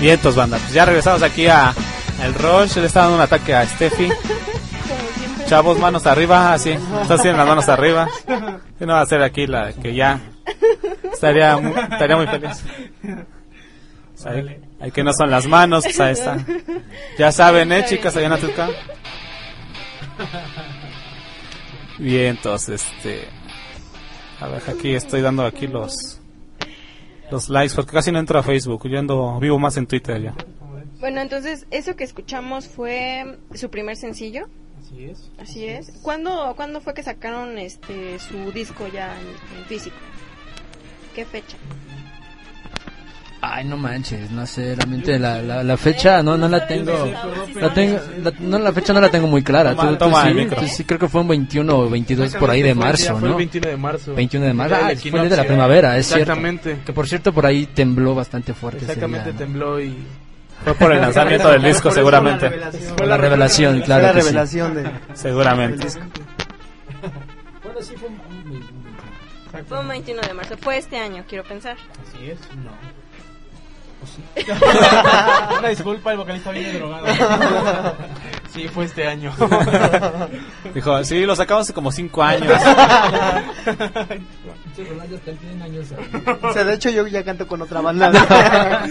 Vientos, 0.06 0.36
banda. 0.36 0.56
Pues 0.58 0.72
ya 0.72 0.84
regresamos 0.84 1.20
aquí 1.24 1.48
a 1.48 1.74
el 2.22 2.32
Rush. 2.32 2.76
Le 2.76 2.86
está 2.86 3.00
dando 3.00 3.16
un 3.16 3.22
ataque 3.22 3.52
a 3.52 3.66
Steffi. 3.66 4.08
Chavos, 5.48 5.80
manos 5.80 6.06
arriba, 6.06 6.52
así. 6.52 6.70
Está 6.70 7.14
haciendo 7.14 7.38
las 7.38 7.48
manos 7.48 7.68
arriba. 7.68 8.08
Y 8.78 8.84
no 8.86 8.92
va 8.92 9.00
a 9.00 9.02
hacer 9.02 9.20
aquí 9.20 9.48
la 9.48 9.72
que 9.72 9.96
ya 9.96 10.20
estaría 11.12 11.56
muy, 11.56 11.72
estaría 11.72 12.16
muy 12.16 12.28
feliz. 12.28 12.62
Pues 13.02 14.26
ahí, 14.26 14.92
que 14.92 15.02
no 15.02 15.12
son 15.12 15.28
las 15.28 15.48
manos, 15.48 15.82
pues 15.82 15.98
ahí 15.98 16.12
está. 16.12 16.38
Ya 17.18 17.32
saben, 17.32 17.72
eh, 17.72 17.84
chicas, 17.88 18.16
allá 18.16 18.26
en 18.26 18.32
Atuca. 18.32 18.68
Vientos, 21.98 22.68
este. 22.68 23.26
A 24.40 24.46
ver, 24.46 24.62
aquí 24.68 24.94
estoy 24.94 25.20
dando 25.20 25.44
aquí 25.44 25.66
los 25.66 26.15
los 27.30 27.48
likes 27.48 27.74
porque 27.74 27.92
casi 27.92 28.12
no 28.12 28.18
entro 28.18 28.38
a 28.38 28.42
Facebook. 28.42 28.88
Yo 28.88 28.98
ando 28.98 29.38
vivo 29.40 29.58
más 29.58 29.76
en 29.76 29.86
Twitter 29.86 30.20
ya. 30.22 30.34
Bueno, 31.00 31.20
entonces, 31.20 31.66
eso 31.70 31.94
que 31.94 32.04
escuchamos 32.04 32.68
fue 32.68 33.38
su 33.54 33.70
primer 33.70 33.96
sencillo. 33.96 34.48
Así 34.78 35.04
es. 35.04 35.30
Así 35.38 35.66
es. 35.66 35.92
¿Cuándo, 36.02 36.54
¿cuándo 36.56 36.80
fue 36.80 36.94
que 36.94 37.02
sacaron 37.02 37.58
este 37.58 38.18
su 38.18 38.52
disco 38.52 38.86
ya 38.88 39.14
en, 39.20 39.58
en 39.58 39.64
físico? 39.66 39.96
qué 41.16 41.24
fecha? 41.24 41.56
Ay, 43.48 43.64
no 43.64 43.76
manches, 43.76 44.30
no 44.30 44.46
sé, 44.46 44.74
realmente 44.74 45.18
la, 45.18 45.40
la, 45.42 45.62
la 45.62 45.76
fecha 45.76 46.22
no 46.22 46.36
no 46.36 46.48
la 46.48 46.66
tengo. 46.66 46.92
La 47.54 47.72
tengo 47.72 48.00
la, 48.22 48.32
no, 48.40 48.58
la 48.58 48.72
fecha 48.72 48.92
no 48.92 49.00
la 49.00 49.08
tengo 49.10 49.26
muy 49.26 49.42
clara. 49.42 49.70
Toma- 49.70 49.82
Tú- 49.82 49.88
tú 49.92 49.96
toma 49.98 50.22
sí, 50.22 50.28
el 50.28 50.34
micro. 50.34 50.60
tú 50.60 50.66
sí, 50.66 50.84
creo 50.84 50.98
que 50.98 51.08
fue 51.08 51.20
un 51.20 51.28
21 51.28 51.78
o 51.78 51.88
22 51.90 52.34
por 52.36 52.50
ahí 52.50 52.62
de 52.62 52.74
marzo, 52.74 53.16
Fue 53.18 53.28
el 53.28 53.32
¿no? 53.32 53.36
21 53.38 53.68
de 53.68 53.76
marzo. 53.76 54.14
21 54.14 54.46
de 54.46 54.52
marzo. 54.54 54.74
Ah, 54.74 54.80
fue 54.80 54.92
el 54.92 55.00
día 55.00 55.22
de 55.30 55.36
la 55.36 55.44
primavera, 55.44 55.96
es 55.96 56.06
cierto. 56.06 56.22
Exactamente. 56.32 56.78
Que 56.84 56.92
por 56.92 57.06
cierto 57.08 57.32
por 57.32 57.46
ahí 57.46 57.66
tembló 57.66 58.14
bastante 58.14 58.52
fuerte. 58.54 58.78
ese 58.84 58.92
Exactamente, 58.92 59.24
día, 59.30 59.32
¿no? 59.34 59.38
tembló 59.38 59.80
y... 59.80 59.96
Fue 60.64 60.74
por 60.74 60.92
el 60.92 61.00
lanzamiento 61.00 61.48
del 61.50 61.62
disco, 61.62 61.90
seguramente. 61.90 62.50
Fue 62.96 63.06
la 63.06 63.16
revelación, 63.16 63.76
Fue 63.76 63.84
claro 63.84 64.02
la 64.06 64.12
que 64.12 64.20
sí. 64.22 64.26
revelación 64.28 64.74
de, 64.74 64.90
Seguramente. 65.14 65.84
disco. 65.84 66.00
Fue 69.68 69.80
un 69.80 69.88
21 69.88 70.20
de 70.22 70.34
marzo. 70.34 70.56
Fue 70.58 70.76
este 70.78 70.96
año, 70.98 71.24
quiero 71.28 71.44
pensar. 71.44 71.76
Así 71.76 72.30
es, 72.30 72.38
no. 72.56 72.70
Una 75.58 75.68
disculpa, 75.68 76.12
el 76.12 76.18
vocalista 76.18 76.50
viene 76.50 76.72
drogado. 76.72 77.06
Sí, 78.52 78.68
fue 78.68 78.86
este 78.86 79.06
año. 79.06 79.34
Dijo, 80.74 81.04
sí, 81.04 81.26
lo 81.26 81.36
sacamos 81.36 81.64
hace 81.64 81.74
como 81.74 81.92
cinco 81.92 82.22
años. 82.22 82.58
O 86.42 86.52
sea, 86.54 86.64
de 86.64 86.74
hecho 86.74 86.88
yo 86.88 87.06
ya 87.06 87.22
canto 87.22 87.46
con 87.46 87.60
otra 87.60 87.82
banda. 87.82 88.86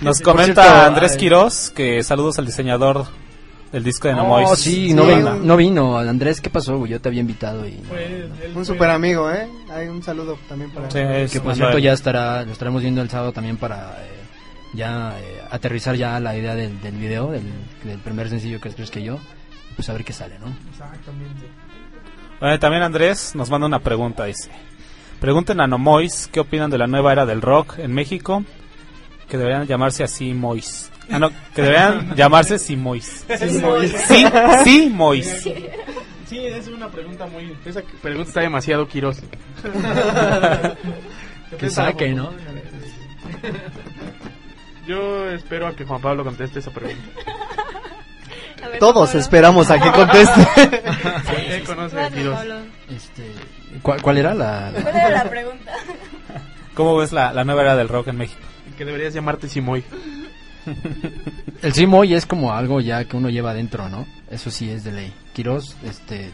Nos 0.00 0.20
comenta 0.20 0.86
Andrés 0.86 1.12
ay. 1.12 1.18
Quiroz 1.18 1.70
que 1.70 2.04
saludos 2.04 2.38
al 2.38 2.46
diseñador 2.46 3.06
del 3.72 3.84
disco 3.84 4.08
de 4.08 4.14
No 4.14 4.24
Oh, 4.24 4.28
Mois. 4.28 4.58
sí, 4.58 4.88
Sí, 4.88 4.94
no, 4.94 5.04
vino, 5.06 5.34
no 5.36 5.56
vino. 5.56 5.98
Andrés, 5.98 6.40
¿qué 6.40 6.50
pasó? 6.50 6.86
Yo 6.86 7.00
te 7.00 7.08
había 7.08 7.20
invitado 7.20 7.66
y... 7.66 7.80
Un 8.54 8.64
super 8.64 8.90
amigo, 8.90 9.30
¿eh? 9.30 9.48
Hay 9.70 9.88
un 9.88 10.02
saludo 10.02 10.38
también 10.48 10.70
para 10.70 10.90
Sí, 10.90 10.98
es 11.00 11.32
Que 11.32 11.40
por 11.40 11.54
cierto 11.54 11.78
ya 11.78 11.92
estará, 11.92 12.44
lo 12.44 12.52
estaremos 12.52 12.82
viendo 12.82 13.02
el 13.02 13.10
sábado 13.10 13.32
también 13.32 13.56
para 13.56 13.92
eh, 14.02 14.08
ya 14.74 15.18
eh, 15.20 15.42
aterrizar 15.50 15.94
ya 15.96 16.18
la 16.20 16.36
idea 16.36 16.54
del, 16.54 16.80
del 16.80 16.94
video, 16.96 17.30
del, 17.30 17.42
del 17.84 17.98
primer 17.98 18.28
sencillo 18.28 18.60
que 18.60 18.68
es 18.68 18.90
que 18.90 19.02
yo, 19.02 19.18
pues 19.76 19.88
a 19.88 19.92
ver 19.92 20.04
qué 20.04 20.12
sale, 20.12 20.38
¿no? 20.38 20.46
Exactamente. 20.70 21.46
Bueno, 22.40 22.58
también 22.58 22.82
Andrés 22.82 23.34
nos 23.34 23.50
manda 23.50 23.66
una 23.66 23.80
pregunta, 23.80 24.24
dice. 24.24 24.50
Pregunten 25.20 25.60
a 25.60 25.66
No 25.66 25.78
Mois 25.78 26.28
qué 26.32 26.40
opinan 26.40 26.70
de 26.70 26.78
la 26.78 26.86
nueva 26.86 27.12
era 27.12 27.26
del 27.26 27.42
rock 27.42 27.78
en 27.80 27.92
México, 27.92 28.44
que 29.28 29.36
deberían 29.36 29.66
llamarse 29.66 30.04
así 30.04 30.32
Mois. 30.32 30.90
Ah, 31.10 31.18
no, 31.18 31.30
que 31.54 31.62
deberían 31.62 32.14
llamarse 32.14 32.58
Simois. 32.58 33.24
Sí, 33.38 34.26
sí, 34.64 34.90
Mois. 34.92 35.42
Sí, 36.28 36.38
es 36.46 36.68
una 36.68 36.88
pregunta 36.90 37.26
muy... 37.26 37.56
Esa 37.64 37.80
pregunta 38.02 38.28
está 38.28 38.40
demasiado 38.42 38.86
quirosa. 38.88 39.22
Que 41.58 41.70
saque, 41.70 42.10
¿no? 42.10 42.30
Yo 44.86 45.28
espero 45.30 45.66
a 45.66 45.74
que 45.74 45.84
Juan 45.84 46.00
Pablo 46.00 46.24
conteste 46.24 46.58
esa 46.58 46.70
pregunta. 46.70 47.02
A 48.62 48.68
ver, 48.68 48.78
Todos 48.78 49.08
Pablo. 49.08 49.20
esperamos 49.20 49.70
a 49.70 49.78
que 49.80 49.90
conteste. 49.90 50.46
Él 51.56 51.62
conoce 51.64 52.00
a 52.00 52.10
Quiroz. 52.10 52.38
Este, 52.94 53.32
¿cuál, 53.82 54.02
cuál 54.02 54.18
era 54.18 54.34
la...? 54.34 54.70
¿Cuál 54.72 54.94
era 54.96 55.10
la 55.10 55.30
pregunta? 55.30 55.72
¿Cómo 56.74 56.96
ves 56.96 57.12
la, 57.12 57.32
la 57.32 57.44
nueva 57.44 57.62
era 57.62 57.76
del 57.76 57.88
rock 57.88 58.08
en 58.08 58.18
México? 58.18 58.40
Que 58.76 58.84
deberías 58.84 59.14
llamarte 59.14 59.48
Simoy. 59.48 59.84
El 61.62 61.72
Simoy 61.72 62.14
es 62.14 62.26
como 62.26 62.52
algo 62.52 62.80
ya 62.80 63.04
que 63.04 63.16
uno 63.16 63.28
lleva 63.30 63.50
adentro, 63.52 63.88
¿no? 63.88 64.06
Eso 64.30 64.50
sí 64.50 64.70
es 64.70 64.84
de 64.84 64.92
ley. 64.92 65.12
Quiroz, 65.32 65.76
este, 65.84 66.30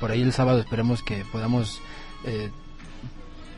por 0.00 0.10
ahí 0.10 0.22
el 0.22 0.32
sábado 0.32 0.60
esperemos 0.60 1.02
que 1.02 1.24
podamos 1.32 1.80
eh, 2.24 2.50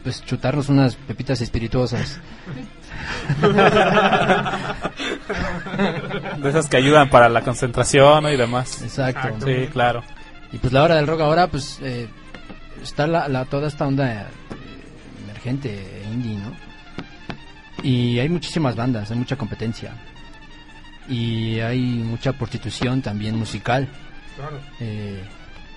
pues 0.02 0.24
chutarnos 0.24 0.68
unas 0.68 0.96
pepitas 0.96 1.40
espirituosas. 1.40 2.20
De 6.42 6.48
esas 6.48 6.68
que 6.68 6.76
ayudan 6.76 7.10
para 7.10 7.28
la 7.28 7.42
concentración 7.42 8.22
¿no? 8.22 8.30
y 8.32 8.36
demás. 8.36 8.82
Exacto. 8.82 9.46
Sí, 9.46 9.68
claro. 9.72 10.02
Y 10.52 10.58
pues 10.58 10.72
la 10.72 10.82
hora 10.82 10.96
del 10.96 11.06
rock 11.06 11.20
ahora, 11.20 11.46
pues 11.46 11.78
eh, 11.82 12.08
está 12.82 13.06
la, 13.06 13.28
la- 13.28 13.44
toda 13.44 13.68
esta 13.68 13.86
onda 13.86 14.12
eh, 14.22 14.26
emergente, 15.24 16.02
indie, 16.12 16.38
¿no? 16.38 16.52
Y 17.82 18.18
hay 18.18 18.28
muchísimas 18.28 18.76
bandas, 18.76 19.10
hay 19.10 19.16
mucha 19.16 19.36
competencia. 19.36 19.94
Y 21.08 21.60
hay 21.60 21.80
mucha 21.80 22.32
prostitución 22.32 23.02
también 23.02 23.36
musical. 23.36 23.88
Eh, 24.80 25.22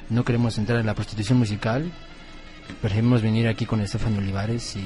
no 0.09 0.23
queremos 0.23 0.57
entrar 0.57 0.79
en 0.79 0.85
la 0.85 0.93
prostitución 0.93 1.39
musical. 1.39 1.91
Preferimos 2.81 3.21
venir 3.21 3.47
aquí 3.47 3.65
con 3.65 3.81
Estefano 3.81 4.17
Olivares 4.17 4.75
y 4.75 4.85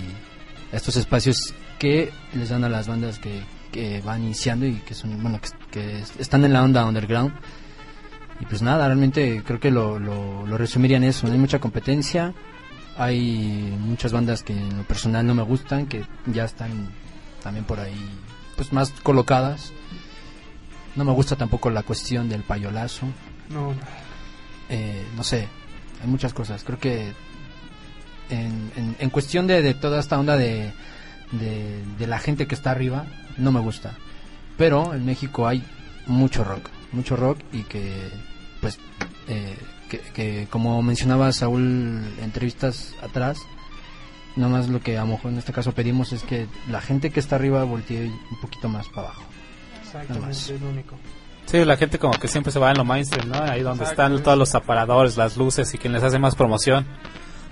estos 0.72 0.96
espacios 0.96 1.54
que 1.80 2.12
les 2.34 2.50
dan 2.50 2.64
a 2.64 2.70
las 2.70 2.88
bandas 2.88 3.20
que, 3.20 3.42
que 3.72 4.02
van 4.02 4.24
iniciando 4.24 4.66
y 4.66 4.76
que 4.76 4.94
son, 4.94 5.22
bueno, 5.22 5.40
que, 5.42 5.50
que 5.72 6.04
están 6.20 6.46
en 6.46 6.54
la 6.54 6.64
onda 6.64 6.86
underground. 6.86 7.34
Y 8.40 8.46
pues 8.46 8.62
nada, 8.62 8.86
realmente 8.86 9.44
creo 9.46 9.60
que 9.60 9.72
lo, 9.72 10.00
lo, 10.00 10.46
lo 10.46 10.58
resumiría 10.58 10.98
en 10.98 11.04
eso. 11.04 11.28
Hay 11.28 11.38
mucha 11.38 11.60
competencia. 11.60 12.34
Hay 12.98 13.76
muchas 13.80 14.12
bandas 14.12 14.44
que 14.44 14.54
en 14.54 14.78
lo 14.78 14.84
personal 14.84 15.26
no 15.26 15.36
me 15.36 15.44
gustan, 15.44 15.86
que 15.86 16.04
ya 16.26 16.46
están 16.46 16.90
también 17.48 17.64
por 17.64 17.80
ahí 17.80 17.96
pues 18.58 18.74
más 18.74 18.92
colocadas. 19.04 19.72
No 20.98 21.06
me 21.06 21.14
gusta 21.14 21.38
tampoco 21.38 21.70
la 21.70 21.82
cuestión 21.84 22.28
del 22.28 22.44
payolazo. 22.44 23.06
No, 23.50 23.74
Eh, 24.70 25.06
no 25.16 25.24
sé, 25.24 25.48
hay 26.02 26.08
muchas 26.10 26.34
cosas. 26.34 26.66
Creo 26.66 26.78
que 26.78 27.14
en, 28.30 28.70
en, 28.76 28.96
en 29.00 29.10
cuestión 29.10 29.48
de, 29.48 29.62
de 29.62 29.74
toda 29.74 30.02
esta 30.02 30.20
onda 30.20 30.36
de, 30.36 30.74
de, 31.32 31.82
de 31.98 32.08
la 32.08 32.20
gente 32.20 32.48
que 32.48 32.56
está 32.56 32.72
arriba, 32.72 33.06
no 33.38 33.54
me 33.54 33.62
gusta. 33.62 33.94
Pero 34.58 34.94
en 34.94 35.06
México 35.06 35.48
hay 35.48 35.64
mucho 36.06 36.44
rock, 36.44 36.68
mucho 36.92 37.16
rock 37.16 37.40
y 37.54 37.64
que, 37.64 38.10
pues, 38.60 38.78
eh, 39.30 39.56
que, 39.90 40.00
que 40.00 40.48
como 40.50 40.82
mencionaba 40.82 41.32
Saúl 41.32 41.62
en 41.62 42.24
entrevistas 42.26 42.94
atrás, 43.02 43.38
nada 44.38 44.52
más 44.52 44.70
lo 44.70 44.80
que 44.80 44.98
a 44.98 45.02
lo 45.02 45.08
mejor 45.08 45.32
en 45.32 45.38
este 45.40 45.52
caso 45.52 45.72
pedimos 45.74 46.14
es 46.14 46.24
que 46.24 46.48
la 46.70 46.82
gente 46.82 47.10
que 47.10 47.20
está 47.20 47.36
arriba 47.36 47.64
voltee 47.64 48.06
un 48.08 48.42
poquito 48.42 48.70
más 48.70 48.88
para 48.90 49.08
abajo. 49.08 49.24
exactamente, 49.82 50.32
es 50.32 50.62
lo 50.62 50.70
único. 50.70 50.96
Sí, 51.46 51.64
la 51.64 51.78
gente 51.78 51.98
como 51.98 52.14
que 52.20 52.28
siempre 52.28 52.52
se 52.52 52.60
va 52.60 52.72
en 52.72 52.78
lo 52.78 52.84
mainstream, 52.84 53.30
¿no? 53.30 53.42
Ahí 53.42 53.62
donde 53.62 53.86
están 53.86 54.22
todos 54.22 54.38
los 54.38 54.54
aparadores, 54.54 55.16
las 55.16 55.38
luces 55.38 55.74
y 55.74 55.78
quien 55.78 55.94
les 55.94 56.04
hace 56.04 56.20
más 56.20 56.36
promoción. 56.36 56.86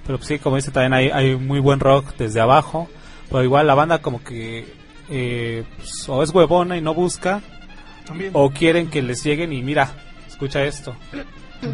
Pero 0.05 0.17
pues, 0.17 0.27
sí, 0.27 0.39
como 0.39 0.57
dice 0.57 0.71
también 0.71 0.93
hay, 0.93 1.09
hay 1.09 1.35
muy 1.35 1.59
buen 1.59 1.79
rock 1.79 2.15
desde 2.17 2.41
abajo. 2.41 2.89
Pero 3.29 3.43
igual 3.43 3.67
la 3.67 3.73
banda 3.73 3.99
como 3.99 4.21
que 4.21 4.73
eh, 5.09 5.63
pues, 5.77 6.09
o 6.09 6.21
es 6.23 6.31
huevona 6.31 6.77
y 6.77 6.81
no 6.81 6.93
busca 6.93 7.41
También. 8.05 8.31
o 8.33 8.49
quieren 8.49 8.89
que 8.89 9.01
les 9.01 9.23
lleguen 9.23 9.53
y 9.53 9.61
mira, 9.63 9.91
escucha 10.27 10.63
esto. 10.63 10.95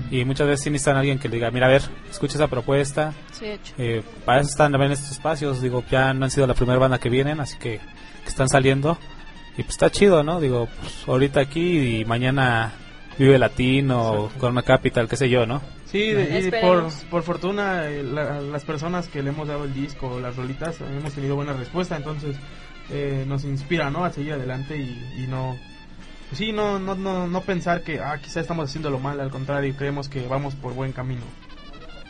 Y 0.10 0.26
muchas 0.26 0.48
veces 0.48 0.63
sí 0.63 0.70
necesitan 0.70 0.96
a 0.96 1.00
alguien 1.00 1.20
que 1.20 1.28
le 1.30 1.36
diga, 1.36 1.52
mira, 1.52 1.67
a 1.67 1.70
ver, 1.70 1.82
escucha 2.10 2.36
esa 2.36 2.48
propuesta. 2.48 3.13
Sí, 3.32 3.46
hecho. 3.46 3.74
Eh, 3.78 4.04
para 4.26 4.41
eso 4.41 4.50
están 4.50 4.72
también 4.72 4.91
estos 4.91 5.12
espacios. 5.12 5.62
Digo, 5.62 5.84
ya 5.89 6.13
no 6.13 6.26
han 6.26 6.32
sido 6.32 6.48
la 6.48 6.54
primera 6.54 6.80
banda 6.80 6.98
que 7.00 7.10
vienen, 7.10 7.39
así 7.39 7.58
que, 7.58 7.80
que 8.24 8.30
están 8.30 8.48
saliendo. 8.50 8.98
Y 9.54 9.63
pues 9.63 9.72
está 9.72 9.89
chido, 9.89 10.24
¿no? 10.24 10.39
Digo, 10.39 10.67
pues 10.80 11.04
ahorita 11.08 11.41
aquí 11.41 12.00
y 12.00 12.06
mañana 12.06 12.72
Vive 13.17 13.38
Latino, 13.38 14.32
Corona 14.39 14.62
Capital, 14.63 15.08
qué 15.10 15.17
sé 15.17 15.30
yo, 15.30 15.46
¿no? 15.46 15.62
Sí, 15.86 16.12
de- 16.12 16.39
y 16.39 16.52
por, 16.62 16.88
por 17.10 17.24
fortuna 17.24 17.89
eh, 17.89 18.02
la- 18.04 18.39
las 18.39 18.63
personas 18.63 19.10
que 19.10 19.22
le 19.22 19.30
hemos 19.32 19.48
dado 19.50 19.65
el 19.65 19.74
disco, 19.74 20.20
las 20.22 20.38
rolitas, 20.38 20.80
hemos 20.82 21.12
tenido 21.13 21.36
buena 21.36 21.52
respuesta, 21.54 21.98
entonces 21.98 22.38
eh, 22.89 23.26
nos 23.28 23.44
inspira, 23.44 23.89
¿no? 23.89 24.06
A 24.06 24.12
seguir 24.12 24.34
adelante 24.34 24.78
y, 24.78 25.24
y 25.24 25.28
no... 25.28 25.58
sí, 26.34 26.52
no, 26.52 26.80
no, 26.80 26.96
no, 26.96 27.28
no 27.28 27.41
pensar 27.41 27.84
que 27.84 28.00
ah, 28.00 28.17
quizá 28.22 28.39
estamos 28.41 28.70
haciéndolo 28.70 29.00
mal, 29.00 29.20
al 29.20 29.30
contrario, 29.30 29.74
creemos 29.78 30.10
que 30.10 30.28
vamos 30.28 30.56
por 30.56 30.74
buen 30.74 30.91
camino. 30.91 31.22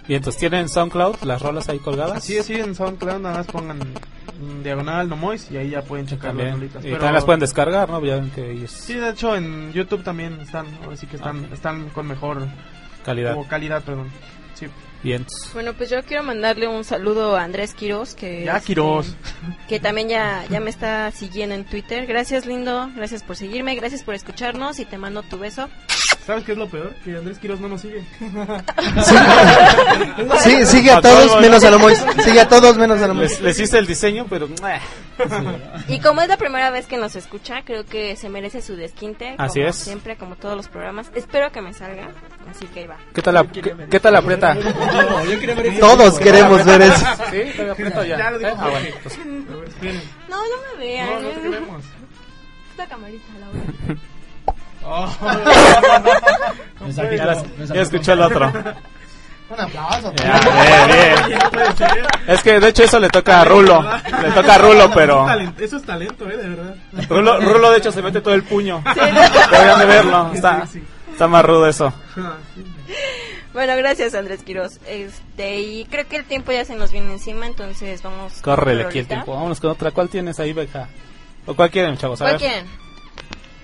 Y 0.07 0.15
entonces 0.15 0.39
tienen 0.39 0.67
SoundCloud, 0.67 1.17
las 1.23 1.41
rolas 1.41 1.69
ahí 1.69 1.79
colgadas. 1.79 2.17
Así 2.17 2.35
es, 2.37 2.45
sí, 2.45 2.55
en 2.55 2.73
SoundCloud 2.75 3.19
nada 3.21 3.37
más 3.37 3.47
pongan 3.47 3.77
mm, 3.79 4.63
diagonal 4.63 5.07
Nomois 5.07 5.49
y 5.51 5.57
ahí 5.57 5.69
ya 5.69 5.83
pueden 5.83 6.07
checar 6.07 6.33
las 6.35 6.37
También. 6.37 6.53
rolitas. 6.55 6.81
Y 6.81 6.85
pero- 6.87 6.97
también 6.97 7.13
las 7.13 7.23
pueden 7.25 7.39
descargar, 7.39 7.89
¿no? 7.89 8.03
Ya 8.03 8.19
que 8.35 8.67
Sí, 8.67 8.95
de 8.95 9.09
hecho 9.11 9.35
en 9.35 9.71
YouTube 9.73 10.03
también 10.03 10.39
están, 10.41 10.65
ahora 10.83 10.97
sí 10.97 11.05
que 11.07 11.15
están, 11.17 11.45
Ah. 11.45 11.53
están 11.53 11.89
con 11.89 12.07
mejor 12.07 12.47
calidad. 13.05 13.35
o 13.37 13.47
calidad, 13.47 13.83
perdón. 13.83 14.07
Sí. 14.55 14.67
Bien. 15.03 15.25
Bueno, 15.53 15.73
pues 15.73 15.89
yo 15.89 16.03
quiero 16.03 16.21
mandarle 16.23 16.67
un 16.67 16.83
saludo 16.83 17.35
a 17.35 17.43
Andrés 17.43 17.73
Quiroz, 17.73 18.13
que, 18.13 18.43
Ya, 18.45 18.57
este, 18.57 18.67
Quiroz. 18.67 19.15
que 19.67 19.79
también 19.79 20.09
ya, 20.09 20.45
ya 20.49 20.59
me 20.59 20.69
está 20.69 21.09
siguiendo 21.11 21.55
en 21.55 21.65
Twitter. 21.65 22.05
Gracias, 22.05 22.45
lindo. 22.45 22.89
Gracias 22.95 23.23
por 23.23 23.35
seguirme. 23.35 23.75
Gracias 23.75 24.03
por 24.03 24.13
escucharnos 24.13 24.79
y 24.79 24.85
te 24.85 24.97
mando 24.97 25.23
tu 25.23 25.39
beso. 25.39 25.69
¿Sabes 26.25 26.43
qué 26.43 26.51
es 26.51 26.57
lo 26.57 26.69
peor? 26.69 26.93
Que 27.03 27.17
Andrés 27.17 27.39
Quiroz 27.39 27.59
no 27.59 27.67
nos 27.67 27.81
sigue. 27.81 28.03
Sí, 30.39 30.65
sigue 30.65 30.91
a 30.91 30.97
A 30.97 31.01
todos 31.01 31.27
todos, 31.27 31.41
menos 31.41 31.61
¿no? 31.61 31.67
a 31.67 31.71
Lomois. 31.71 32.05
Sigue 32.23 32.39
a 32.39 32.47
todos 32.47 32.77
menos 32.77 33.01
a 33.01 33.07
Lomois. 33.07 33.31
Les, 33.31 33.41
les 33.41 33.59
hice 33.59 33.77
el 33.79 33.87
diseño, 33.87 34.25
pero... 34.29 34.45
eh. 34.47 34.79
Y 35.87 35.99
como 35.99 36.21
es 36.21 36.27
la 36.27 36.37
primera 36.37 36.69
vez 36.71 36.85
que 36.87 36.97
nos 36.97 37.15
escucha, 37.15 37.63
creo 37.63 37.85
que 37.85 38.15
se 38.15 38.29
merece 38.29 38.61
su 38.61 38.75
desquinte. 38.75 39.35
Así 39.37 39.59
como 39.59 39.69
es. 39.69 39.75
Siempre, 39.75 40.15
como 40.15 40.35
todos 40.35 40.55
los 40.55 40.67
programas. 40.67 41.11
Espero 41.15 41.51
que 41.51 41.61
me 41.61 41.73
salga. 41.73 42.09
Así 42.49 42.65
que 42.67 42.81
ahí 42.81 42.87
va. 42.87 42.97
¿Qué 43.13 43.21
tal 43.21 43.33
la, 43.35 43.43
qué, 43.45 43.75
qué 43.89 43.99
tal 43.99 44.13
la 44.13 44.19
aprieta? 44.19 44.55
Todos 45.79 46.19
queremos 46.19 46.63
ver 46.65 46.81
eso. 46.83 47.05
¿Sí? 47.31 47.41
¿Todavía 47.53 47.71
aprieto 47.73 48.03
ya? 48.03 48.17
Ya 48.17 48.31
lo 48.31 48.37
dijo 48.39 48.51
¿Eh? 48.51 48.55
Ah, 48.57 48.69
bueno. 48.69 48.87
pues, 49.03 49.81
ver. 49.81 49.95
No, 50.29 50.37
no 50.37 50.77
me 50.77 50.85
vean. 50.85 51.09
No, 51.09 51.19
no 51.21 51.29
te 51.29 51.41
queremos. 51.41 51.83
Esta 52.71 52.85
camarita, 52.87 53.25
Laura. 53.39 53.59
ya, 53.87 53.95
las- 57.25 57.43
ya 57.69 57.81
escuchó 57.81 58.13
el 58.13 58.21
otro. 58.21 58.51
Un 59.49 59.59
aplauso. 59.59 60.13
Ya, 60.15 60.39
bien, 60.39 60.87
bien. 61.27 62.07
Es 62.27 62.41
que 62.41 62.59
de 62.61 62.69
hecho 62.69 62.83
eso 62.83 62.99
le 62.99 63.09
toca 63.09 63.41
a 63.41 63.45
Rulo. 63.45 63.83
Le 64.21 64.31
toca 64.31 64.55
a 64.55 64.57
Rulo, 64.57 64.89
pero... 64.93 65.27
Eso 65.59 65.75
es 65.77 65.83
talento, 65.83 66.29
eh, 66.29 66.37
de 66.37 66.49
verdad. 66.49 66.75
Rulo, 67.09 67.39
Rulo 67.41 67.71
de 67.71 67.77
hecho 67.79 67.91
se 67.91 68.01
mete 68.01 68.21
todo 68.21 68.33
el 68.33 68.43
puño. 68.43 68.81
Deberían 69.51 69.79
de 69.79 69.85
verlo. 69.85 70.31
Está, 70.33 70.65
está 71.11 71.27
más 71.27 71.43
rudo 71.43 71.67
eso. 71.67 71.93
Bueno, 73.53 73.75
gracias 73.75 74.15
Andrés 74.15 74.41
Quiroz. 74.43 74.79
Este, 74.87 75.59
y 75.59 75.83
creo 75.85 76.07
que 76.07 76.15
el 76.15 76.23
tiempo 76.23 76.53
ya 76.53 76.63
se 76.63 76.75
nos 76.75 76.93
viene 76.93 77.11
encima, 77.11 77.45
entonces 77.45 78.01
vamos. 78.01 78.41
Córrele 78.41 78.85
aquí 78.85 78.99
el 78.99 79.07
tiempo. 79.07 79.33
Vámonos 79.33 79.59
con 79.59 79.71
otra. 79.71 79.91
¿Cuál 79.91 80.07
tienes 80.07 80.39
ahí, 80.39 80.53
Beja? 80.53 80.87
¿O 81.45 81.53
cuál 81.53 81.69
quieren, 81.69 81.97
chavos? 81.97 82.21
A 82.21 82.25
¿Cuál 82.25 82.33
ver. 82.37 82.41
quieren? 82.41 82.65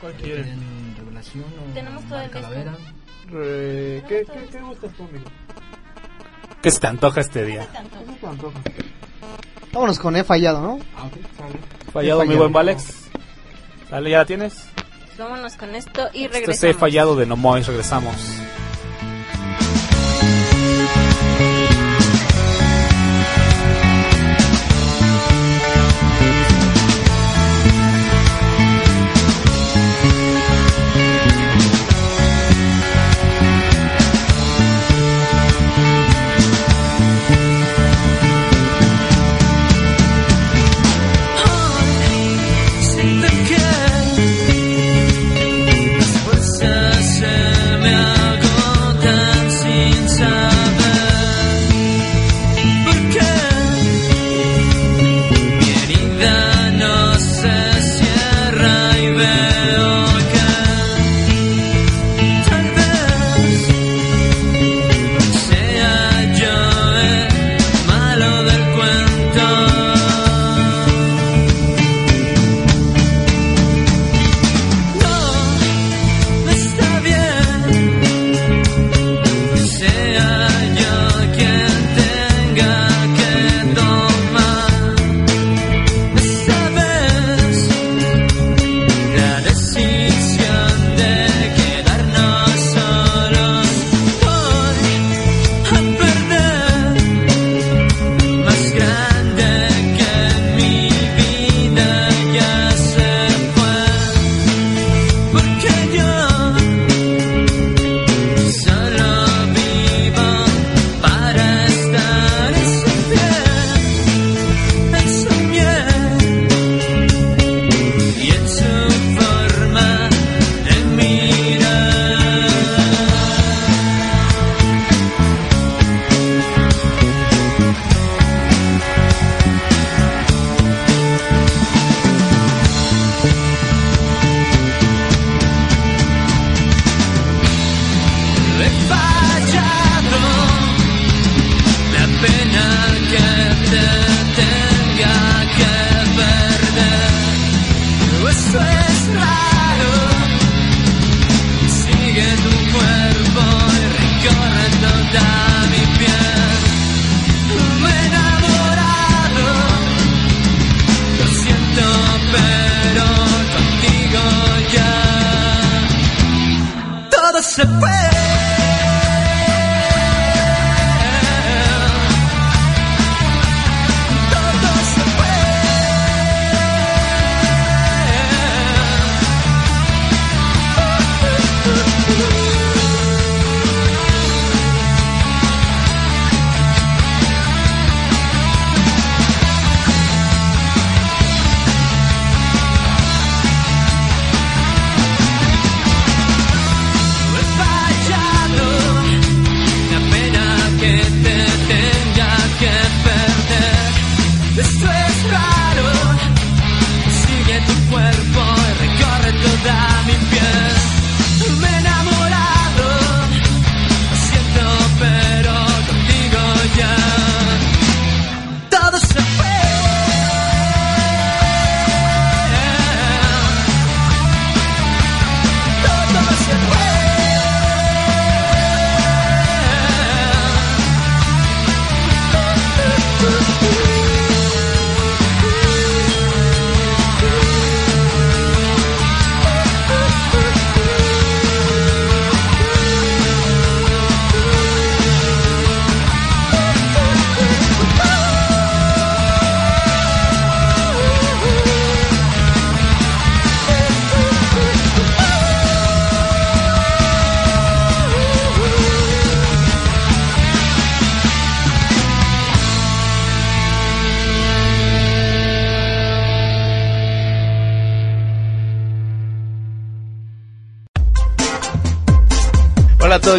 ¿Cuál 0.02 0.14
quieren? 0.16 0.97
¿Quieren 1.32 1.50
revelación 1.52 1.70
o 1.70 1.74
Tenemos 1.74 2.04
todo 2.06 2.22
el 2.22 2.30
calavera? 2.30 2.72
Re- 3.28 4.04
¿Qué, 4.08 4.26
qué, 4.26 4.48
qué 4.52 4.62
gustas 4.62 4.92
tú, 4.94 5.04
amigo? 5.04 5.26
¿Qué 6.62 6.72
se 6.72 6.80
te 6.80 6.88
antoja 6.88 7.22
este 7.22 7.44
día? 7.46 7.62
¿Qué 7.66 7.72
te 8.20 8.26
antoja? 8.28 8.60
Vámonos 9.74 10.00
con 10.00 10.16
he 10.16 10.24
fallado, 10.24 10.62
¿no? 10.62 10.80
Ah, 10.96 11.06
ok, 11.06 11.14
sale. 11.38 11.60
Fallado, 11.92 12.26
mi 12.26 12.36
buen 12.36 12.52
Valex. 12.54 13.10
Dale, 13.92 14.10
¿ya 14.10 14.18
la 14.20 14.26
tienes? 14.26 14.66
Vámonos 15.18 15.56
con 15.56 15.76
esto 15.76 16.08
y 16.14 16.24
Esto 16.26 16.34
regresamos. 16.34 16.64
es 16.64 16.64
He 16.64 16.74
fallado 16.74 17.16
de 17.16 17.26
Nomois. 17.26 17.68
Regresamos. 17.68 18.16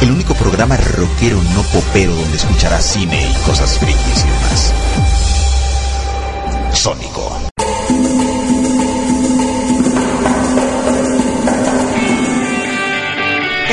El 0.00 0.10
único 0.10 0.34
programa 0.34 0.76
rockero 0.76 1.40
no 1.54 1.62
popero 1.62 2.12
donde 2.14 2.36
escucharás 2.36 2.84
cine 2.84 3.30
y 3.30 3.34
cosas 3.44 3.78
frikis 3.78 4.24
y 4.24 4.28
demás. 4.28 4.72
Sónico. 6.72 7.37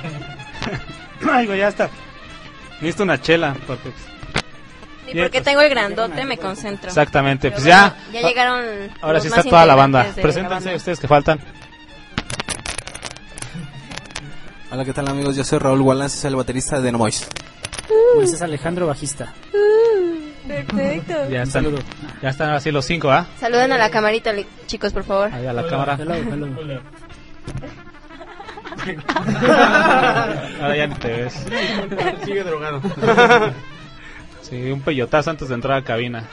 Ay, 1.32 1.48
güey, 1.48 1.58
ya 1.58 1.70
está. 1.70 1.90
Necesito 2.82 3.02
una 3.02 3.20
chela, 3.20 3.58
porque... 3.66 4.13
Porque 5.22 5.42
tengo 5.42 5.62
el 5.62 5.70
grandote 5.70 6.26
me 6.26 6.38
concentro. 6.38 6.90
Exactamente, 6.90 7.50
Pero 7.50 7.56
pues 7.56 7.66
ya. 7.66 7.96
bueno, 8.12 8.14
Ya 8.14 8.28
llegaron. 8.28 8.66
Ahora 9.02 9.14
los 9.16 9.24
sí 9.24 9.30
más 9.30 9.40
está 9.40 9.50
toda 9.50 9.66
la 9.66 9.76
banda. 9.76 10.08
Preséntense 10.16 10.50
banda. 10.66 10.76
ustedes 10.76 11.00
que 11.00 11.08
faltan. 11.08 11.40
Hola, 14.72 14.86
¿qué 14.86 14.94
tal 14.94 15.08
amigos? 15.08 15.36
Yo 15.36 15.44
soy 15.44 15.60
Raúl 15.60 15.82
Wallace, 15.82 16.18
soy 16.18 16.30
el 16.30 16.36
baterista 16.36 16.82
de 16.82 16.92
No 16.92 16.98
Mois. 16.98 17.28
Pues 18.16 18.34
es 18.34 18.42
Alejandro 18.42 18.88
Bajista. 18.88 19.34
Perfecto. 20.48 21.30
Ya 21.30 21.44
están, 21.44 21.68
ya 22.22 22.30
están 22.30 22.50
así 22.52 22.72
los 22.72 22.84
cinco, 22.86 23.12
¿ah? 23.12 23.28
Saluden 23.40 23.72
a 23.72 23.78
la 23.78 23.90
camarita, 23.92 24.34
chicos, 24.66 24.92
por 24.92 25.04
favor. 25.04 25.32
Ahí 25.34 25.46
a 25.46 25.54
la 25.54 25.68
cámara. 25.68 25.98
Ahora 30.62 30.76
ya 30.76 30.88
ni 30.88 30.96
te 30.96 31.08
ves. 31.08 31.34
Sigue 32.26 32.44
drogado. 32.44 32.82
Sí, 34.44 34.72
un 34.72 34.82
peyotazo 34.82 35.32
antes 35.32 35.50
de 35.50 35.56
entrar 35.56 35.78
a 35.78 35.84
cabina. 35.84 36.30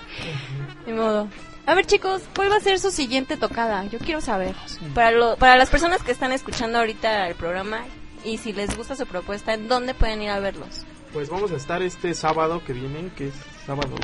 Ni 0.86 0.92
modo. 0.92 1.28
A 1.66 1.74
ver, 1.74 1.86
chicos, 1.86 2.22
¿cuál 2.34 2.50
va 2.50 2.56
a 2.56 2.60
ser 2.60 2.78
su 2.80 2.90
siguiente 2.90 3.36
tocada? 3.36 3.84
Yo 3.86 3.98
quiero 4.00 4.20
saber. 4.20 4.54
Para, 4.94 5.12
lo, 5.12 5.36
para 5.36 5.56
las 5.56 5.70
personas 5.70 6.02
que 6.02 6.10
están 6.10 6.32
escuchando 6.32 6.78
ahorita 6.78 7.28
el 7.28 7.36
programa 7.36 7.84
y 8.24 8.38
si 8.38 8.52
les 8.52 8.76
gusta 8.76 8.96
su 8.96 9.06
propuesta, 9.06 9.54
¿en 9.54 9.68
dónde 9.68 9.94
pueden 9.94 10.20
ir 10.20 10.30
a 10.30 10.40
verlos? 10.40 10.84
Pues 11.12 11.28
vamos 11.28 11.52
a 11.52 11.56
estar 11.56 11.82
este 11.82 12.14
sábado 12.14 12.62
que 12.64 12.72
viene, 12.72 13.10
que 13.16 13.28
es 13.28 13.34
sábado 13.66 13.94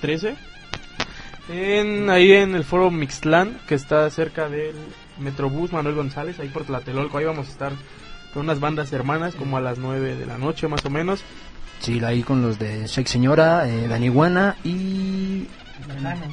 13, 0.00 0.36
en, 1.48 2.10
ahí 2.10 2.32
en 2.32 2.54
el 2.54 2.64
foro 2.64 2.90
Mixtlán, 2.90 3.60
que 3.66 3.74
está 3.74 4.08
cerca 4.10 4.48
del 4.48 4.74
Metrobús 5.18 5.72
Manuel 5.72 5.94
González, 5.94 6.38
ahí 6.38 6.48
por 6.48 6.64
Tlatelolco. 6.64 7.18
Ahí 7.18 7.24
vamos 7.24 7.48
a 7.48 7.50
estar 7.50 7.72
con 8.34 8.44
unas 8.44 8.60
bandas 8.60 8.92
hermanas, 8.92 9.34
como 9.34 9.56
a 9.56 9.60
las 9.60 9.78
9 9.78 10.16
de 10.16 10.26
la 10.26 10.38
noche 10.38 10.68
más 10.68 10.84
o 10.84 10.90
menos. 10.90 11.24
Sí, 11.80 12.02
ahí 12.04 12.22
con 12.22 12.42
los 12.42 12.58
de 12.58 12.86
Shake 12.86 13.06
Señora, 13.08 13.68
eh, 13.68 13.86
Dani 13.88 14.08
Guana 14.08 14.56
y... 14.64 15.46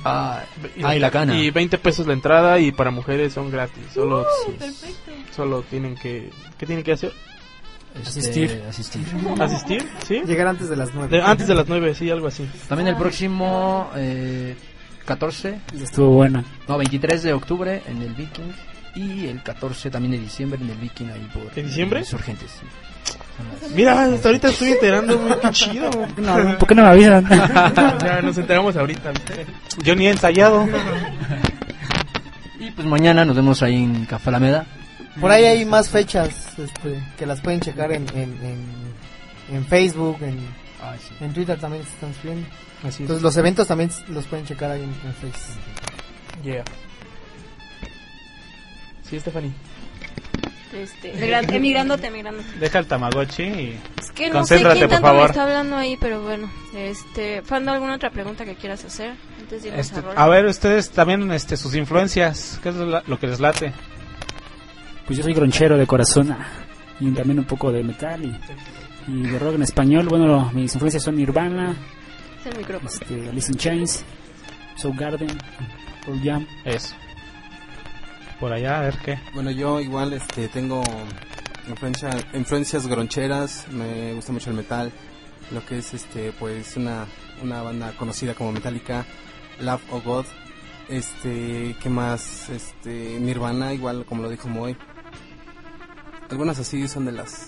Ah, 0.04 0.42
ah, 0.84 0.96
y 0.96 1.00
la 1.00 1.12
cana. 1.12 1.38
Y 1.38 1.52
20 1.52 1.78
pesos 1.78 2.08
la 2.08 2.14
entrada 2.14 2.60
y 2.60 2.72
para 2.72 2.90
mujeres 2.92 3.34
son 3.34 3.52
gratis. 3.52 3.84
Solo, 3.94 4.22
Uh, 4.48 4.52
perfecto. 4.54 5.12
solo 5.36 5.62
tienen 5.64 5.96
que... 5.96 6.30
¿Qué 6.58 6.66
tienen 6.66 6.84
que 6.84 6.94
hacer? 6.94 7.12
Este, 7.96 8.10
Asistir. 8.20 8.64
asistir. 8.68 9.06
¿Asistir? 9.40 9.88
¿Sí? 10.08 10.22
Llegar 10.26 10.48
antes 10.48 10.70
de 10.70 10.76
las 10.76 10.90
9. 10.96 11.16
De- 11.16 11.22
antes 11.22 11.48
de 11.48 11.54
las 11.54 11.68
9, 11.68 11.94
sí, 11.94 12.10
algo 12.10 12.28
así. 12.28 12.50
También 12.68 12.88
el 12.88 12.96
próximo 12.96 13.92
eh, 13.96 14.56
14. 15.06 15.60
Estuvo 15.80 16.10
buena. 16.10 16.44
No, 16.68 16.78
23 16.80 17.22
de 17.22 17.34
octubre 17.34 17.84
en 17.88 18.02
el 18.02 18.14
Viking. 18.16 18.52
Y 18.96 19.28
el 19.28 19.44
14 19.44 19.92
también 19.92 20.14
de 20.14 20.20
diciembre 20.20 20.60
en 20.62 20.70
el 20.72 20.78
Viking 20.78 21.10
ahí 21.10 21.30
por... 21.34 21.44
¿En 21.58 21.66
diciembre? 21.68 22.00
Insurgentes, 22.00 22.50
sí. 22.60 22.66
Mira, 23.76 24.04
hasta 24.04 24.30
ahorita 24.30 24.50
estoy 24.50 24.70
enterando, 24.70 25.18
muy 25.18 25.32
qué 25.40 25.50
chido. 25.52 25.90
No, 26.18 26.58
¿por 26.58 26.68
qué 26.68 26.76
no 26.76 26.84
me 26.84 26.90
avisan? 26.90 27.28
ya 28.04 28.22
nos 28.22 28.38
enteramos 28.38 28.76
ahorita. 28.76 29.12
¿viste? 29.12 29.46
Yo 29.84 29.96
ni 29.96 30.08
he 30.08 30.12
ensayado. 30.12 30.68
Y 32.60 32.72
pues 32.72 32.88
mañana 32.88 33.26
nos 33.26 33.36
vemos 33.36 33.64
ahí 33.64 33.76
en 33.76 34.06
Café 34.06 34.30
Alameda. 34.30 34.66
Por 35.20 35.32
ahí 35.32 35.46
hay 35.46 35.66
más 35.66 35.90
fechas 35.90 36.30
este, 36.58 37.04
que 37.18 37.26
las 37.26 37.42
pueden 37.42 37.60
checar 37.60 37.92
en, 37.92 38.08
en, 38.16 38.34
en, 38.44 39.56
en 39.56 39.66
Facebook, 39.66 40.18
en, 40.22 40.40
en 41.20 41.34
Twitter 41.34 41.60
también 41.60 41.84
se 41.84 41.90
están 41.90 42.14
subiendo. 42.22 42.48
Así 42.80 42.88
es. 42.90 43.00
Entonces 43.02 43.24
los 43.24 43.38
eventos 43.38 43.68
también 43.68 43.90
los 44.10 44.26
pueden 44.26 44.46
checar 44.46 44.72
ahí 44.72 44.82
en, 44.82 44.90
en 44.90 45.14
Facebook. 45.14 45.62
Yeah. 46.44 46.64
Sí, 49.10 49.20
Stephanie. 49.20 49.52
Este, 50.74 51.14
emigrándote, 51.56 52.08
emigrándote. 52.08 52.48
Deja 52.60 52.80
el 52.80 52.88
Tamagotchi 52.88 53.44
y. 53.44 53.80
Es 54.00 54.12
que 54.12 54.28
no 54.28 54.44
sé 54.46 54.62
concéntrate, 54.62 54.78
quién 54.80 54.90
por 54.90 54.96
tanto 54.96 55.08
me 55.08 55.14
favor. 55.14 55.30
está 55.30 55.44
hablando 55.44 55.76
ahí, 55.76 55.98
pero 56.00 56.22
bueno. 56.24 56.50
Este, 56.76 57.42
Fando, 57.44 57.72
¿alguna 57.72 57.96
otra 57.96 58.10
pregunta 58.10 58.44
que 58.44 58.56
quieras 58.56 58.84
hacer 58.84 59.14
antes 59.40 59.62
de 59.62 59.70
irnos 59.70 59.86
Este, 59.86 60.02
a 60.16 60.24
a 60.24 60.28
ver, 60.28 60.46
ustedes 60.46 60.90
también 60.90 61.32
este, 61.32 61.58
sus 61.58 61.76
influencias. 61.76 62.60
¿Qué 62.64 62.70
es 62.70 62.76
lo 62.76 63.20
que 63.20 63.28
les 63.28 63.40
late? 63.40 63.72
Pues 65.06 65.18
yo 65.18 65.24
soy 65.24 65.34
gronchero 65.34 65.78
de 65.78 65.86
corazón 65.86 66.32
ah, 66.32 66.48
y 67.00 67.12
también 67.12 67.40
un 67.40 67.46
poco 67.46 67.72
de 67.72 67.84
metal 67.84 68.24
y, 68.24 68.36
y 69.12 69.22
de 69.28 69.38
rock 69.38 69.56
en 69.56 69.64
español. 69.64 70.08
Bueno, 70.08 70.50
mis 70.54 70.74
influencias 70.74 71.04
son 71.04 71.18
Nirvana, 71.18 71.76
Es 72.40 72.46
el 72.48 72.76
este, 72.86 73.30
Alice 73.30 73.52
in 73.52 73.58
Chains, 73.58 74.06
Soundgarden, 74.78 75.38
Pearl 76.06 76.22
Jam. 76.24 76.48
Eso. 76.66 76.96
Por 78.40 78.52
allá, 78.52 78.80
a 78.80 78.82
ver 78.82 78.98
qué. 79.00 79.20
Bueno, 79.34 79.52
yo 79.52 79.80
igual 79.80 80.14
este, 80.14 80.48
tengo 80.48 80.84
influencia, 81.68 82.10
influencias 82.34 82.88
groncheras, 82.88 83.68
me 83.72 84.14
gusta 84.14 84.32
mucho 84.32 84.50
el 84.50 84.56
metal, 84.56 84.92
lo 85.52 85.66
que 85.66 85.78
es 85.80 85.94
este 85.94 86.34
pues 86.34 86.76
una, 86.78 87.06
una 87.42 87.62
banda 87.62 87.94
conocida 87.98 88.34
como 88.34 88.52
Metallica, 88.52 89.06
Love 89.60 89.82
of 89.92 90.06
God, 90.06 90.26
este, 90.90 91.76
¿qué 91.82 91.90
más? 91.90 92.50
Este, 92.50 93.18
Nirvana, 93.20 93.74
igual 93.74 94.06
como 94.06 94.24
lo 94.24 94.30
dijo 94.30 94.50
Moy. 94.50 94.76
Algunas 96.30 96.60
así 96.60 96.88
son 96.88 97.06
de 97.06 97.12
las 97.12 97.48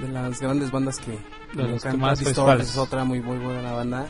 de 0.00 0.08
las 0.08 0.40
grandes 0.40 0.70
bandas 0.70 0.98
que 0.98 1.12
De 1.12 1.62
me 1.62 1.68
los 1.70 1.82
que 1.82 1.92
más 1.96 2.20
es 2.20 2.76
otra 2.76 3.04
muy 3.04 3.20
muy 3.20 3.38
buena 3.38 3.72
banda. 3.72 4.08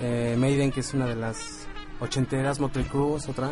Eh, 0.00 0.36
Maiden, 0.38 0.70
que 0.70 0.80
es 0.80 0.94
una 0.94 1.06
de 1.06 1.16
las 1.16 1.66
ochenteras, 2.00 2.60
Motley 2.60 2.84
Crue 2.84 3.18
es 3.18 3.28
otra. 3.28 3.50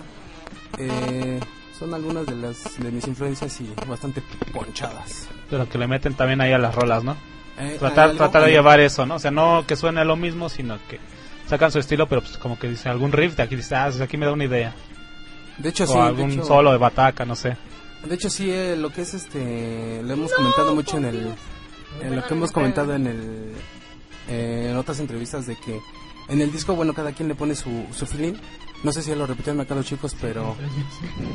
Eh, 0.78 1.40
son 1.78 1.94
algunas 1.94 2.26
de 2.26 2.36
las 2.36 2.78
de 2.78 2.90
mis 2.90 3.06
influencias 3.06 3.60
y 3.60 3.72
bastante 3.88 4.22
ponchadas. 4.52 5.28
Pero 5.50 5.68
que 5.68 5.78
le 5.78 5.86
meten 5.86 6.14
también 6.14 6.40
ahí 6.40 6.52
a 6.52 6.58
las 6.58 6.74
rolas, 6.74 7.04
¿no? 7.04 7.16
Eh, 7.58 7.76
tratar 7.78 8.14
tratar 8.16 8.44
de 8.44 8.50
llevar 8.52 8.80
eso, 8.80 9.06
¿no? 9.06 9.16
O 9.16 9.18
sea, 9.18 9.30
no 9.30 9.64
que 9.66 9.76
suene 9.76 10.04
lo 10.04 10.16
mismo, 10.16 10.48
sino 10.48 10.78
que 10.88 10.98
sacan 11.46 11.72
su 11.72 11.78
estilo, 11.78 12.06
pero 12.08 12.20
pues 12.20 12.36
como 12.38 12.58
que 12.58 12.68
dicen 12.68 12.92
algún 12.92 13.12
riff 13.12 13.36
de 13.36 13.42
aquí, 13.42 13.56
dice, 13.56 13.74
ah, 13.74 13.86
pues, 13.88 14.00
aquí 14.00 14.16
me 14.16 14.26
da 14.26 14.32
una 14.32 14.44
idea. 14.44 14.74
De 15.58 15.70
hecho, 15.70 15.84
o 15.84 15.86
sí, 15.88 15.94
de 15.94 16.00
algún 16.00 16.32
hecho- 16.32 16.44
solo 16.44 16.70
de 16.72 16.78
bataca, 16.78 17.24
no 17.24 17.34
sé. 17.34 17.56
De 18.04 18.14
hecho, 18.14 18.30
sí, 18.30 18.48
eh, 18.50 18.76
lo 18.78 18.90
que 18.90 19.02
es 19.02 19.14
este. 19.14 20.00
Lo 20.04 20.12
hemos 20.12 20.32
comentado 20.32 20.72
mucho 20.74 20.98
en 20.98 21.04
el. 21.06 21.34
En 22.00 22.14
lo 22.16 22.24
que 22.24 22.34
hemos 22.34 22.52
comentado 22.52 22.94
en 22.94 23.06
el. 23.08 23.52
eh, 24.28 24.68
en 24.70 24.76
otras 24.76 25.00
entrevistas 25.00 25.46
de 25.46 25.56
que. 25.56 25.80
En 26.28 26.40
el 26.42 26.52
disco, 26.52 26.74
bueno, 26.74 26.92
cada 26.92 27.12
quien 27.12 27.28
le 27.28 27.34
pone 27.34 27.54
su, 27.54 27.86
su 27.96 28.04
feeling. 28.06 28.34
No 28.84 28.92
sé 28.92 29.02
si 29.02 29.10
ya 29.10 29.16
lo 29.16 29.26
repitieron 29.26 29.60
acá 29.60 29.74
los 29.74 29.86
chicos, 29.86 30.14
pero. 30.20 30.54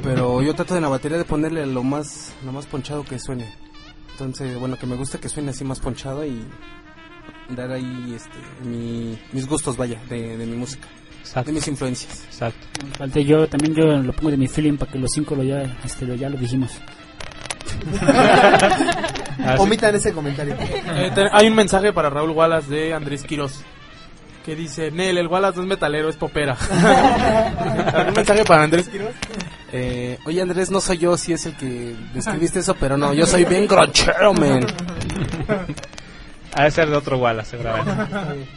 Pero 0.04 0.42
yo 0.42 0.54
trato 0.54 0.76
en 0.76 0.84
la 0.84 0.90
batería 0.90 1.18
de 1.18 1.26
ponerle 1.26 1.66
lo 1.66 1.84
más. 1.84 2.34
Lo 2.46 2.52
más 2.52 2.66
ponchado 2.68 3.04
que 3.04 3.18
suene. 3.20 3.54
Entonces, 4.12 4.58
bueno, 4.60 4.78
que 4.78 4.86
me 4.86 4.96
gusta 4.96 5.18
que 5.20 5.30
suene 5.30 5.50
así 5.50 5.64
más 5.64 5.80
ponchado 5.80 6.24
y. 6.26 6.46
dar 7.50 7.72
ahí 7.72 8.14
este, 8.16 8.38
mi- 8.68 9.18
mis 9.32 9.48
gustos, 9.48 9.76
vaya, 9.76 10.00
de, 10.10 10.38
de 10.38 10.46
mi 10.46 10.56
música, 10.56 10.88
Exacto. 11.22 11.48
de 11.50 11.54
mis 11.56 11.68
influencias. 11.68 12.24
Exacto. 12.26 12.68
Falté 12.98 13.26
yo, 13.26 13.48
también 13.50 13.74
yo 13.76 13.86
lo 13.98 14.14
pongo 14.14 14.30
de 14.32 14.38
mi 14.38 14.48
feeling 14.48 14.78
para 14.78 14.92
que 14.92 15.00
los 15.00 15.10
cinco 15.14 15.36
lo 15.36 15.44
ya, 15.44 15.64
este, 15.84 16.06
lo, 16.06 16.16
ya 16.16 16.30
lo 16.30 16.38
dijimos. 16.38 16.72
Omitan 19.60 19.96
ese 19.96 20.14
comentario. 20.14 20.56
Eh, 20.60 21.12
te- 21.14 21.30
hay 21.32 21.48
un 21.48 21.56
mensaje 21.56 21.92
para 21.92 22.10
Raúl 22.10 22.30
Wallace 22.32 22.70
de 22.70 22.94
Andrés 22.94 23.24
Quiroz 23.24 23.62
que 24.44 24.56
dice, 24.56 24.92
Nel, 24.92 25.18
el 25.18 25.28
Wallace 25.28 25.58
no 25.58 25.64
es 25.64 25.70
metalero, 25.70 26.10
es 26.10 26.18
popera. 26.18 26.58
un 28.08 28.14
mensaje 28.14 28.44
para 28.44 28.64
Andrés 28.64 28.90
Quiroz. 28.90 29.14
Eh, 29.72 30.20
oye 30.26 30.42
Andrés, 30.42 30.70
no 30.70 30.80
soy 30.82 31.00
yo, 31.00 31.18
si 31.18 31.34
es 31.34 31.46
el 31.48 31.56
que 31.56 31.96
describiste 32.14 32.60
eso, 32.60 32.76
pero 32.76 32.98
no, 32.98 33.14
yo 33.14 33.26
soy 33.26 33.46
bien 33.46 33.66
gronchero, 33.68 34.34
man. 34.34 34.68
Ha 36.54 36.66
de 36.66 36.72
ser 36.72 36.90
de 36.90 36.96
otro 36.96 37.18
Wallace, 37.18 37.52
seguramente. 37.52 38.48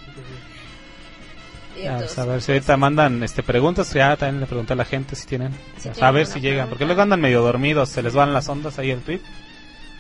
Pues, 1.77 2.19
a 2.19 2.25
ver 2.25 2.43
si 2.43 2.53
ahorita 2.53 2.77
mandan 2.77 3.23
este, 3.23 3.43
preguntas, 3.43 3.93
ya 3.93 4.17
también 4.17 4.41
le 4.41 4.47
pregunté 4.47 4.73
a 4.73 4.77
la 4.77 4.85
gente 4.85 5.15
si 5.15 5.27
tienen. 5.27 5.53
Si 5.79 5.91
a 6.01 6.11
ver 6.11 6.27
si 6.27 6.41
llegan, 6.41 6.69
porque 6.69 6.87
luego 6.87 7.03
andan 7.03 7.21
medio 7.21 7.43
dormidos, 7.43 7.91
se 7.91 8.03
les 8.03 8.15
van 8.15 8.33
las 8.33 8.49
ondas 8.49 8.79
ahí 8.79 8.91
el 8.91 9.03
tweet. 9.03 9.21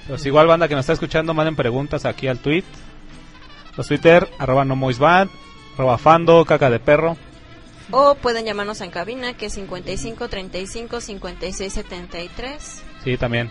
Pero 0.06 0.18
si 0.18 0.28
igual 0.28 0.46
banda 0.46 0.68
que 0.68 0.74
nos 0.74 0.84
está 0.84 0.94
escuchando, 0.94 1.34
manden 1.34 1.56
preguntas 1.56 2.04
aquí 2.04 2.28
al 2.28 2.38
tweet. 2.38 2.64
Los 3.76 3.88
Twitter, 3.88 4.28
arroba 4.38 4.64
no 4.64 4.76
moisbad, 5.76 5.94
arroba 5.94 5.98
fando, 5.98 6.44
caca 6.44 6.70
de 6.70 6.78
perro. 6.80 7.16
O 7.90 8.14
pueden 8.16 8.44
llamarnos 8.44 8.80
en 8.80 8.90
cabina, 8.90 9.34
que 9.34 9.46
es 9.46 9.52
55 9.54 10.28
35 10.28 11.00
56 11.00 11.72
73. 11.72 12.82
Sí, 13.04 13.16
también. 13.16 13.50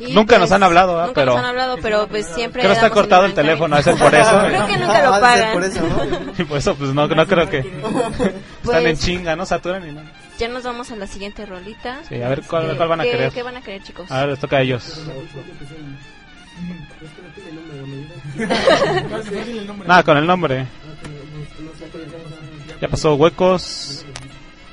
Y, 0.00 0.12
Nunca 0.14 0.36
pues, 0.36 0.40
nos 0.40 0.52
han 0.52 0.62
hablado, 0.62 0.98
¿ah? 0.98 1.06
Nunca 1.08 1.20
pero 1.20 1.32
nos 1.32 1.40
han 1.40 1.46
hablado, 1.50 1.76
pero 1.82 2.08
pues 2.08 2.24
siempre. 2.26 2.62
creo 2.62 2.72
que 2.72 2.76
está 2.76 2.90
cortado 2.90 3.24
el 3.26 3.30
en 3.32 3.34
teléfono, 3.36 3.76
es 3.76 3.86
por 3.86 4.14
eso. 4.14 4.40
creo 4.46 4.66
que 4.66 4.78
nunca 4.78 5.02
lo 5.04 5.12
ser 5.12 5.20
pagan. 5.20 5.52
por 5.52 5.64
eso, 5.64 5.80
¿no? 5.82 6.32
y 6.38 6.44
por 6.48 6.58
eso, 6.58 6.74
pues 6.74 6.94
no, 6.94 7.06
no 7.06 7.26
creo 7.26 7.50
que 7.50 7.58
están 7.58 8.32
Pues- 8.64 8.84
en 8.86 8.96
chinga, 8.96 9.36
no 9.36 9.44
saturan 9.44 9.86
ni 9.86 9.92
nada. 9.92 10.10
Ya 10.38 10.48
nos 10.48 10.62
vamos 10.64 10.90
a 10.90 10.96
la 10.96 11.06
siguiente 11.06 11.44
rolita. 11.44 12.00
Sí, 12.08 12.20
a 12.22 12.30
ver 12.30 12.40
cuál, 12.48 12.70
¿Qué- 12.70 12.76
cuál 12.78 12.88
van 12.88 13.00
a 13.00 13.04
qué- 13.04 13.10
querer. 13.10 13.30
¿Qué 13.32 13.42
van 13.42 13.56
a 13.58 13.60
querer, 13.60 13.82
chicos? 13.82 14.10
A 14.10 14.20
ver, 14.20 14.28
les 14.30 14.38
toca 14.40 14.56
a 14.56 14.60
ellos. 14.62 15.02
Nada, 19.86 20.02
con 20.02 20.16
el 20.16 20.26
nombre. 20.26 20.66
Ya 22.80 22.88
pasó 22.88 23.14
huecos. 23.14 24.04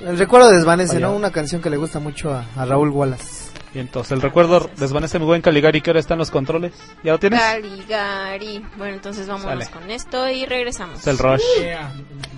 El 0.02 0.18
recuerdo 0.18 0.52
desvanece, 0.52 0.96
Vaya. 0.96 1.08
¿no? 1.08 1.16
Una 1.16 1.32
canción 1.32 1.62
que 1.62 1.70
le 1.70 1.78
gusta 1.78 2.00
mucho 2.00 2.32
a, 2.32 2.46
a 2.56 2.66
Raúl 2.66 2.90
Wallace. 2.90 3.48
Y 3.74 3.80
entonces 3.80 4.12
el 4.14 4.22
recuerdo 4.22 4.70
desvanece 4.78 5.20
mi 5.20 5.26
buen 5.26 5.42
Caligari 5.42 5.82
que 5.82 5.90
ahora 5.90 6.00
está 6.00 6.14
en 6.14 6.20
los 6.20 6.32
controles. 6.32 6.74
¿Ya 7.04 7.12
lo 7.12 7.20
tienes? 7.20 7.40
Caligari. 7.40 8.64
Bueno, 8.78 8.96
entonces 8.96 9.28
vámonos 9.28 9.66
Sale. 9.66 9.80
con 9.80 9.92
esto 9.92 10.30
y 10.30 10.46
regresamos. 10.46 11.00
Es 11.00 11.08
el 11.08 11.18
Rush. 11.18 11.42
Thank 11.60 12.37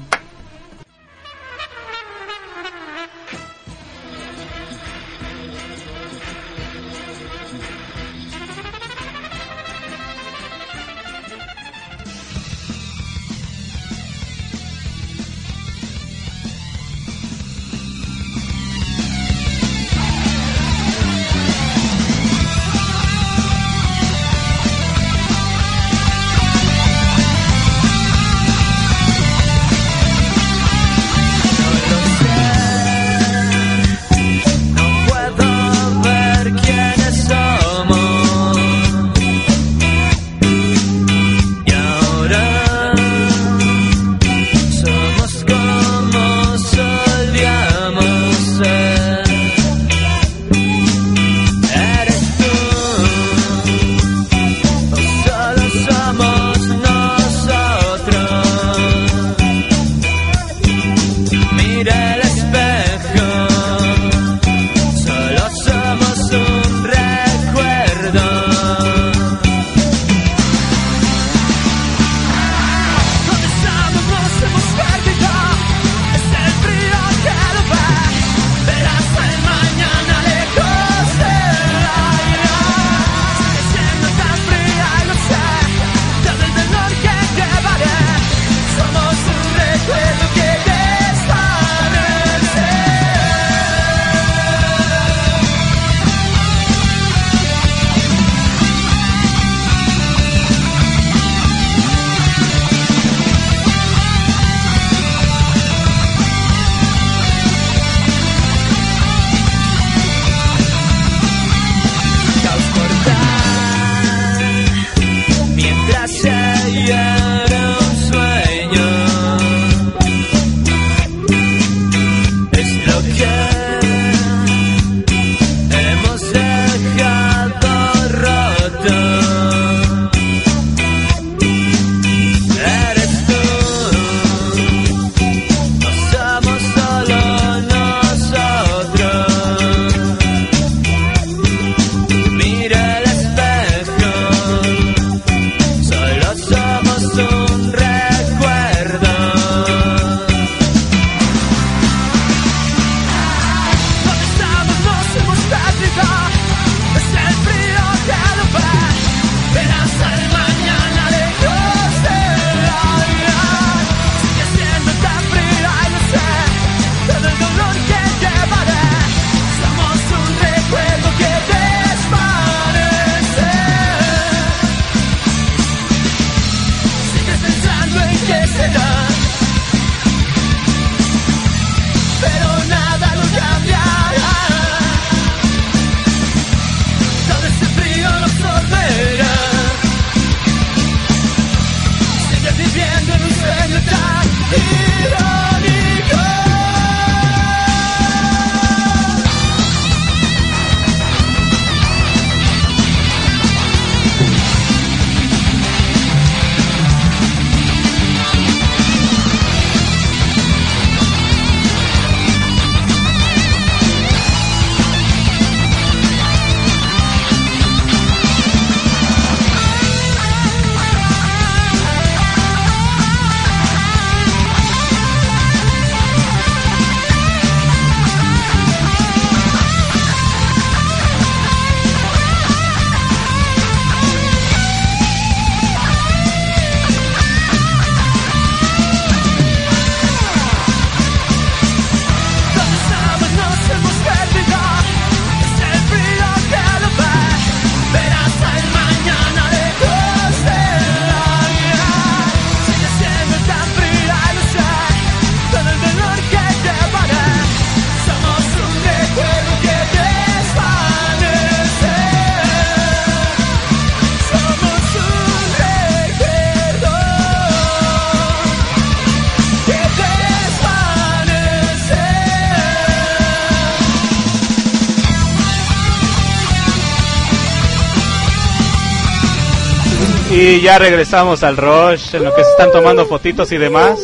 Y 280.60 280.64
ya 280.64 280.78
regresamos 280.78 281.42
al 281.44 281.56
Rush, 281.56 282.16
en 282.16 282.26
lo 282.26 282.36
que 282.36 282.44
se 282.44 282.50
están 282.52 282.70
tomando 282.74 283.06
fotitos 283.06 283.50
y 283.54 283.58
demás. 283.58 283.98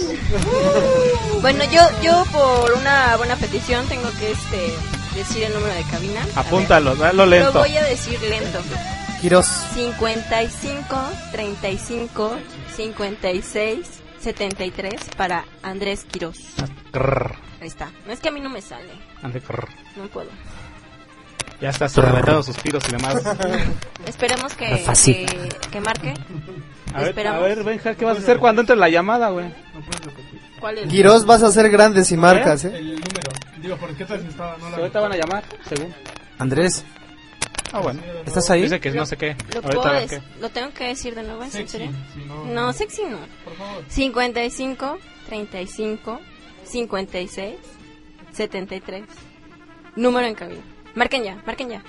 Bueno, 1.42 1.66
yo 1.66 1.82
yo 2.02 2.24
por 2.32 2.72
una 2.72 3.18
buena 3.18 3.36
petición 3.36 3.86
tengo 3.88 4.10
que 4.20 4.32
este 4.32 4.74
decir 5.16 5.44
el 5.44 5.54
número 5.54 5.74
de 5.74 5.84
cabina. 5.84 6.22
A 6.22 6.26
ver, 6.28 6.38
Apúntalo, 6.48 6.96
dalo 6.96 7.26
Lo 7.26 7.26
lento. 7.26 7.60
voy 7.60 7.76
a 7.76 7.84
decir 7.84 8.18
lento. 8.22 8.60
Quiroz. 9.20 9.46
55 9.74 10.98
35 11.34 12.38
56 12.78 13.80
73 14.22 14.94
para 15.18 15.44
Andrés 15.62 16.06
Quiroz. 16.10 16.38
Crrr, 16.94 17.36
Ahí 17.60 17.68
está. 17.68 17.92
No 18.08 18.14
es 18.14 18.22
que 18.22 18.30
a 18.30 18.32
mí 18.32 18.40
no 18.40 18.50
me 18.50 18.62
sale. 18.62 18.94
ande, 19.22 19.42
crrr. 19.42 19.68
No 19.98 20.08
puedo. 20.08 20.30
Ya 21.62 21.70
está 21.70 21.86
aventando 21.86 22.44
suspiros 22.44 22.84
y 22.90 22.92
demás. 22.92 23.16
Esperemos 24.08 24.54
que, 24.56 24.84
que, 25.04 25.50
que 25.72 25.82
marque. 25.82 26.14
A 26.94 27.00
ver, 27.00 27.10
Esperamos. 27.10 27.42
a 27.44 27.46
ver, 27.48 27.64
Benja, 27.64 27.96
¿qué 27.96 28.06
vas 28.06 28.18
a 28.18 28.20
hacer 28.22 28.38
cuando 28.40 28.62
entre 28.62 28.76
la 28.76 28.90
llamada, 28.90 29.30
güey? 29.30 29.48
¿Cuál 30.60 30.78
es? 30.80 30.88
Quiroz 30.88 31.26
vas 31.26 31.44
a 31.44 31.52
ser 31.52 31.70
grandes 31.70 32.12
y 32.12 32.18
marcas, 32.18 32.66
¿eh? 32.66 32.74
El 32.76 32.86
número. 32.96 33.32
Digo, 33.62 33.78
¿por 33.78 33.94
qué 33.96 34.06
si 34.06 34.14
estaba? 34.28 34.58
No 34.58 34.70
la 34.70 34.78
Ahorita 34.78 35.00
van 35.00 35.12
a 35.14 35.18
llamar, 35.18 35.44
según. 35.68 35.94
Andrés, 36.40 36.84
Ah, 37.72 37.80
bueno. 37.80 38.02
¿estás 38.26 38.50
ahí? 38.52 38.62
Dice 38.62 38.80
que 38.80 38.92
no 38.92 39.06
sé 39.06 39.18
qué. 39.18 39.36
¿Lo, 39.54 39.62
Ahorita 39.62 39.70
puedo 39.82 39.92
ver 39.94 40.08
qué. 40.10 40.22
¿Lo 40.40 40.50
tengo 40.50 40.72
que 40.74 40.86
decir 40.88 41.16
de 41.16 41.24
nuevo? 41.24 41.44
¿Es 41.44 41.56
en 41.56 41.68
Sexy, 41.68 41.78
serio? 41.78 41.92
si 42.14 42.20
no- 42.26 42.46
No, 42.46 42.74
sexy 42.74 43.02
no. 43.10 43.18
Por 43.44 43.56
favor. 43.56 43.84
55 43.90 44.98
35 45.28 46.22
56 46.64 47.56
73. 48.32 49.04
Número 49.98 50.28
en 50.28 50.36
cabina. 50.36 50.62
Marquen 50.96 51.24
ya, 51.24 51.38
marquen 51.46 51.70
ya. 51.70 51.82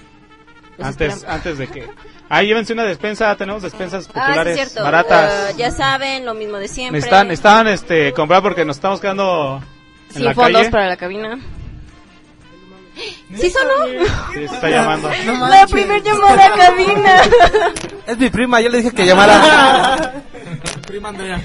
Los 0.78 0.88
Antes, 0.88 1.14
esperamos. 1.14 1.24
antes 1.46 1.58
de 1.58 1.66
que... 1.68 1.88
Ah, 2.28 2.42
llévense 2.42 2.72
una 2.72 2.82
despensa, 2.84 3.34
tenemos 3.36 3.62
despensas 3.62 4.04
Ah, 4.08 4.12
sí, 4.12 4.12
populares, 4.12 4.74
baratas. 4.74 5.50
Eh, 5.50 5.54
ya 5.56 5.70
saben, 5.70 6.26
lo 6.26 6.34
mismo 6.34 6.58
de 6.58 6.68
siempre. 6.68 6.98
Necesitan, 6.98 7.28
necesitan 7.28 7.68
este, 7.68 8.12
comprar 8.12 8.42
porque 8.42 8.64
nos 8.64 8.76
estamos 8.76 9.00
quedando 9.00 9.62
en 10.08 10.14
Sin 10.14 10.24
la 10.24 10.34
fondos 10.34 10.60
calle. 10.60 10.70
para 10.70 10.88
la 10.88 10.96
cabina. 10.96 11.38
¿Sí 13.34 13.50
sonó? 13.50 13.86
Sí, 14.34 14.44
está 14.44 14.68
llamando. 14.70 15.08
la 15.48 15.66
primer 15.66 16.02
llamada 16.02 16.46
a 16.46 16.56
cabina. 16.56 17.14
Es 18.06 18.18
mi 18.18 18.30
prima, 18.30 18.60
yo 18.60 18.68
le 18.68 18.78
dije 18.78 18.92
que 18.92 19.04
llamara. 19.04 20.22
Prima 20.86 21.08
Andrea. 21.08 21.42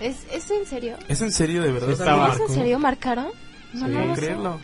¿Es, 0.00 0.26
¿Es 0.32 0.50
en 0.50 0.64
serio? 0.66 0.96
¿Es 1.08 1.20
en 1.20 1.30
serio, 1.30 1.62
de 1.62 1.72
verdad? 1.72 1.90
¿Es 1.90 2.40
en 2.40 2.48
serio? 2.54 2.78
¿Marcaron? 2.78 3.26
No, 3.74 3.86
Sí, 3.86 3.92
no 3.92 4.04
lo 4.06 4.14
sé. 4.14 4.20
creerlo. 4.20 4.60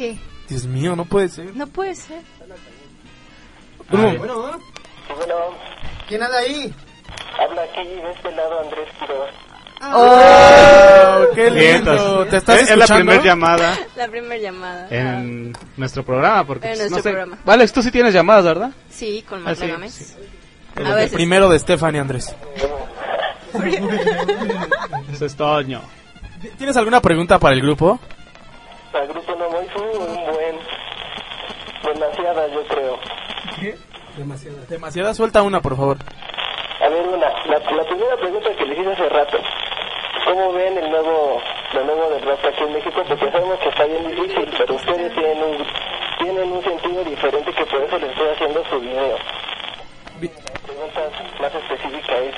Sí, 0.00 0.18
Dios 0.48 0.64
mío, 0.64 0.96
no 0.96 1.04
puede 1.04 1.28
ser. 1.28 1.54
no 1.54 1.66
puede 1.66 1.94
ser. 1.94 2.22
Bueno, 3.90 4.18
Bueno, 4.18 5.34
¿quién 6.08 6.22
anda 6.22 6.38
ahí? 6.38 6.72
Habla 7.38 7.62
aquí 7.64 7.86
de 7.86 8.10
este 8.12 8.32
lado 8.32 8.60
Andrés 8.60 8.88
Quiroz. 8.98 9.30
¡Oh, 9.82 11.24
qué 11.34 11.50
Bien, 11.50 11.76
lindo! 11.84 12.24
¿Te 12.26 12.36
estás 12.38 12.62
es, 12.62 12.70
es 12.70 12.76
la 12.78 12.86
primera 12.86 13.22
llamada 13.22 13.78
La 13.96 14.08
primera 14.08 14.36
llamada. 14.40 14.86
en 14.90 15.52
nuestro 15.76 16.02
programa. 16.02 16.46
Porque, 16.46 16.68
En 16.68 16.72
pues, 16.78 16.84
no 16.84 16.90
nuestro 16.92 17.02
sé. 17.02 17.16
programa. 17.16 17.38
Vale, 17.44 17.68
tú 17.68 17.82
sí 17.82 17.90
tienes 17.90 18.14
llamadas, 18.14 18.44
¿verdad? 18.44 18.70
Sí, 18.88 19.22
con 19.28 19.40
Ah, 19.46 19.54
sí, 19.54 19.60
Marta 19.60 19.66
Gámez. 19.66 19.92
sí. 19.94 20.14
A 20.76 20.80
El 20.80 20.94
veces. 20.94 21.12
primero 21.12 21.48
de 21.50 21.58
Stephanie 21.58 22.00
Andrés. 22.00 22.34
Eso 25.12 25.26
es 25.26 25.34
Toño. 25.36 25.82
¿Tienes 26.56 26.76
alguna 26.76 27.00
pregunta 27.02 27.38
para 27.38 27.54
el 27.54 27.60
grupo? 27.60 28.00
Al 28.92 29.06
grupo 29.06 29.34
no 29.36 29.50
muy 29.50 29.66
un 29.76 30.14
buen. 30.32 30.58
Demasiada, 31.84 32.46
yo 32.48 32.66
creo. 32.66 32.98
Demasiada 34.68 35.14
suelta 35.14 35.42
una, 35.42 35.60
por 35.60 35.76
favor. 35.76 35.96
A 36.80 36.88
ver, 36.88 37.06
una. 37.06 37.28
La, 37.46 37.58
la 37.58 37.84
primera 37.84 38.16
pregunta 38.16 38.50
que 38.56 38.66
les 38.66 38.78
hice 38.78 38.92
hace 38.92 39.08
rato. 39.08 39.38
¿Cómo 40.24 40.52
ven 40.52 40.76
el 40.78 40.90
nuevo, 40.90 41.40
lo 41.72 41.84
nuevo 41.84 42.10
del 42.10 42.22
rap 42.22 42.44
aquí 42.44 42.62
en 42.62 42.72
México? 42.72 43.02
Porque 43.08 43.30
sabemos 43.30 43.58
que 43.60 43.68
está 43.68 43.84
bien 43.84 44.08
difícil, 44.08 44.54
pero 44.58 44.74
ustedes 44.74 45.14
tienen 45.14 45.42
un, 45.42 45.66
tienen 46.18 46.52
un 46.52 46.62
sentido 46.62 47.04
diferente 47.04 47.52
que 47.52 47.66
por 47.66 47.82
eso 47.82 47.98
les 47.98 48.10
estoy 48.10 48.28
haciendo 48.28 48.64
su 48.64 48.80
video. 48.80 49.16
La 50.20 50.60
pregunta 50.66 51.00
más 51.40 51.54
específica 51.54 52.18
es, 52.18 52.34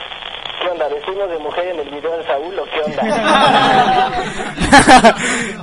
¿qué 0.63 0.69
onda? 0.69 0.89
¿Vestimos 0.89 1.29
de 1.29 1.39
mujer 1.39 1.67
en 1.69 1.81
el 1.81 1.91
video 1.91 2.17
de 2.17 2.25
Saúl 2.25 2.59
o 2.59 2.65
qué 2.65 2.81
onda? 2.81 4.13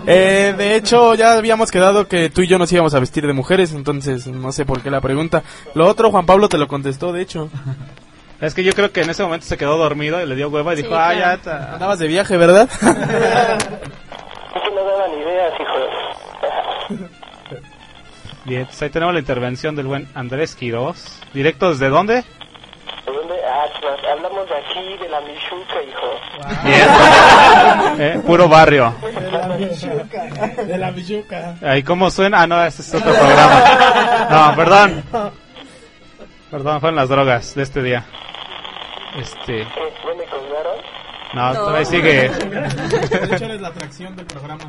eh, 0.07 0.53
de 0.57 0.75
hecho, 0.75 1.15
ya 1.15 1.33
habíamos 1.33 1.71
quedado 1.71 2.07
que 2.07 2.29
tú 2.29 2.41
y 2.41 2.47
yo 2.47 2.57
nos 2.57 2.71
íbamos 2.71 2.93
a 2.93 2.99
vestir 2.99 3.25
de 3.25 3.33
mujeres, 3.33 3.73
entonces 3.73 4.27
no 4.27 4.51
sé 4.51 4.65
por 4.65 4.81
qué 4.81 4.91
la 4.91 5.01
pregunta. 5.01 5.43
Lo 5.73 5.87
otro, 5.87 6.11
Juan 6.11 6.25
Pablo 6.25 6.49
te 6.49 6.57
lo 6.57 6.67
contestó, 6.67 7.11
de 7.13 7.21
hecho. 7.21 7.49
Es 8.41 8.53
que 8.53 8.63
yo 8.63 8.71
creo 8.71 8.89
que 8.93 9.01
en 9.01 9.09
ese 9.09 9.21
momento 9.21 9.45
se 9.45 9.57
quedó 9.57 9.77
dormido 9.77 10.23
y 10.23 10.25
le 10.25 10.33
dio 10.33 10.47
hueva 10.47 10.71
y 10.71 10.77
Sí, 10.77 10.83
dijo, 10.83 10.95
ah, 10.95 11.13
ya 11.13 11.33
está. 11.33 11.73
Andabas 11.73 11.99
de 11.99 12.07
viaje, 12.07 12.37
¿verdad? 12.37 12.69
Es 12.79 14.63
que 14.63 14.71
no 14.73 14.83
daban 14.85 15.11
ideas, 15.11 15.53
hijo. 15.59 17.05
Bien, 18.45 18.65
pues 18.65 18.81
ahí 18.81 18.89
tenemos 18.89 19.13
la 19.13 19.19
intervención 19.19 19.75
del 19.75 19.87
buen 19.87 20.07
Andrés 20.15 20.55
Quiroz. 20.55 21.19
¿Directo 21.33 21.69
desde 21.69 21.89
dónde? 21.89 22.23
Pues, 23.81 23.99
hablamos 24.11 24.47
de 24.49 24.55
aquí, 24.57 24.97
de 24.97 25.09
la 25.09 25.21
Michuca, 25.21 25.83
hijo. 25.87 26.63
Bien. 26.63 26.87
Eh, 28.01 28.21
puro 28.25 28.47
barrio. 28.47 28.93
De 29.01 29.31
la 29.31 29.47
Michuca. 29.47 30.23
De 30.63 30.77
la 30.77 30.91
Michuca. 30.91 31.55
Ahí 31.61 31.83
cómo 31.83 32.09
suena. 32.09 32.41
Ah, 32.43 32.47
no, 32.47 32.63
ese 32.63 32.81
es 32.81 32.93
otro 32.93 33.11
programa. 33.11 34.27
No, 34.29 34.55
perdón. 34.55 35.03
Perdón, 36.49 36.79
fueron 36.79 36.95
las 36.95 37.09
drogas 37.09 37.55
de 37.55 37.63
este 37.63 37.81
día. 37.83 38.05
Este. 39.19 39.45
¿Qué? 39.45 39.65
¿Ya 39.65 40.15
me 40.15 40.23
colgaron? 40.25 40.77
No, 41.33 41.53
No. 41.53 41.59
todavía 41.59 41.85
sigue. 41.85 42.29
De 42.29 43.35
hecho, 43.35 43.45
eres 43.45 43.61
la 43.61 43.67
atracción 43.69 44.15
del 44.15 44.25
programa. 44.25 44.63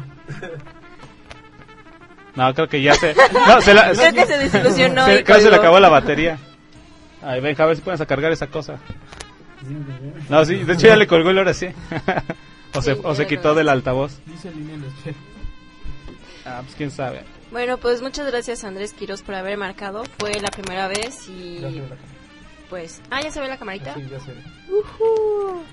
No, 2.34 2.54
creo 2.54 2.68
que 2.68 2.82
ya 2.82 2.94
se. 2.94 3.14
No, 3.46 3.60
se 3.60 3.74
la, 3.74 3.90
Creo 3.92 4.12
que 4.12 4.26
se 4.26 4.38
desilusionó 4.38 5.04
se- 5.04 5.20
y 5.20 5.24
creo 5.24 5.36
que 5.38 5.42
se 5.44 5.50
le 5.50 5.56
acabó 5.56 5.78
la 5.80 5.88
batería. 5.88 6.38
Ay, 7.22 7.40
ven, 7.40 7.60
a 7.60 7.66
ver 7.66 7.76
si 7.76 7.82
puedes 7.82 8.00
a 8.00 8.06
cargar 8.06 8.32
esa 8.32 8.46
cosa. 8.46 8.78
No, 10.28 10.44
sí, 10.44 10.56
de 10.64 10.72
hecho 10.72 10.86
ya 10.86 10.96
le 10.96 11.06
colgó 11.06 11.32
y 11.32 11.38
ahora 11.38 11.54
sí. 11.54 11.68
o 12.74 12.82
se, 12.82 12.92
o 12.92 13.14
se 13.14 13.26
quitó 13.26 13.54
del 13.54 13.68
altavoz. 13.68 14.18
El. 14.44 15.14
Ah, 16.44 16.60
pues 16.62 16.74
quién 16.74 16.90
sabe. 16.90 17.22
Bueno, 17.50 17.78
pues 17.78 18.00
muchas 18.00 18.26
gracias 18.30 18.64
Andrés 18.64 18.92
Quiroz 18.92 19.22
por 19.22 19.34
haber 19.34 19.58
marcado. 19.58 20.04
Fue 20.18 20.32
la 20.40 20.48
primera 20.48 20.88
vez 20.88 21.28
y 21.28 21.60
pues... 22.70 23.02
Ah, 23.10 23.20
¿ya 23.20 23.30
se 23.30 23.40
ve 23.40 23.48
la 23.48 23.58
camarita? 23.58 23.94
Sí, 23.94 24.06
ya 24.08 24.20
se 24.20 24.32
ve. 24.32 24.42
Ujú. 24.68 25.64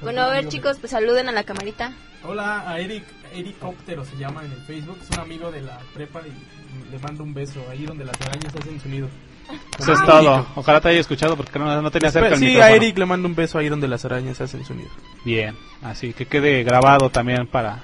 Bueno, 0.00 0.22
a 0.22 0.28
ver 0.28 0.48
chicos, 0.48 0.78
pues 0.78 0.92
saluden 0.92 1.28
a 1.28 1.32
la 1.32 1.44
camarita. 1.44 1.92
Hola 2.22 2.68
a 2.68 2.78
Eric, 2.78 3.04
Eric 3.34 3.56
Óptero 3.62 4.04
se 4.04 4.16
llama 4.16 4.44
en 4.44 4.52
el 4.52 4.60
Facebook, 4.62 4.98
es 5.02 5.10
un 5.10 5.20
amigo 5.20 5.50
de 5.50 5.62
la 5.62 5.78
prepa 5.92 6.22
y 6.26 6.65
le 6.90 6.98
mando 6.98 7.22
un 7.24 7.34
beso 7.34 7.60
ahí 7.70 7.84
donde 7.86 8.04
las 8.04 8.20
arañas 8.20 8.54
hacen 8.54 8.80
su 8.80 8.88
nido. 8.88 9.08
Eso 9.78 9.92
es 9.92 10.04
todo. 10.04 10.46
Ojalá 10.56 10.80
te 10.80 10.88
haya 10.88 11.00
escuchado 11.00 11.36
porque 11.36 11.58
no, 11.58 11.80
no 11.80 11.90
tenía 11.90 12.10
cerca 12.10 12.30
el 12.30 12.36
sí, 12.38 12.46
micrófono. 12.46 12.72
a 12.72 12.76
Eric 12.76 12.98
le 12.98 13.06
mando 13.06 13.28
un 13.28 13.34
beso 13.34 13.58
ahí 13.58 13.68
donde 13.68 13.86
las 13.88 14.04
arañas 14.04 14.40
hacen 14.40 14.64
su 14.64 14.74
nido. 14.74 14.90
Bien, 15.24 15.56
así 15.82 16.12
que 16.12 16.26
quede 16.26 16.64
grabado 16.64 17.10
también 17.10 17.46
para... 17.46 17.80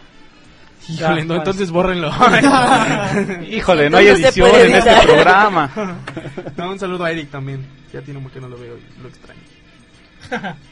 Híjole, 0.89 1.25
no, 1.25 1.37
entonces 1.37 1.71
bórrenlo. 1.71 2.09
Híjole, 3.49 3.89
no 3.89 3.99
hay 3.99 4.09
Entonces 4.09 4.35
se 4.35 4.41
edición 4.41 4.51
puede 4.51 4.69
en 4.71 4.75
este 4.77 4.91
editar. 4.91 5.07
programa. 5.07 5.71
No, 6.57 6.71
un 6.71 6.79
saludo 6.79 7.05
a 7.05 7.13
Eric 7.13 7.31
también. 7.31 7.65
Ya 7.93 8.03
tiene 8.03 8.19
mucho 8.19 8.35
que 8.35 8.41
no 8.41 8.49
lo 8.49 8.59
veo 8.59 8.77
y 8.77 9.03
lo 9.03 9.09
extraño. 9.09 9.41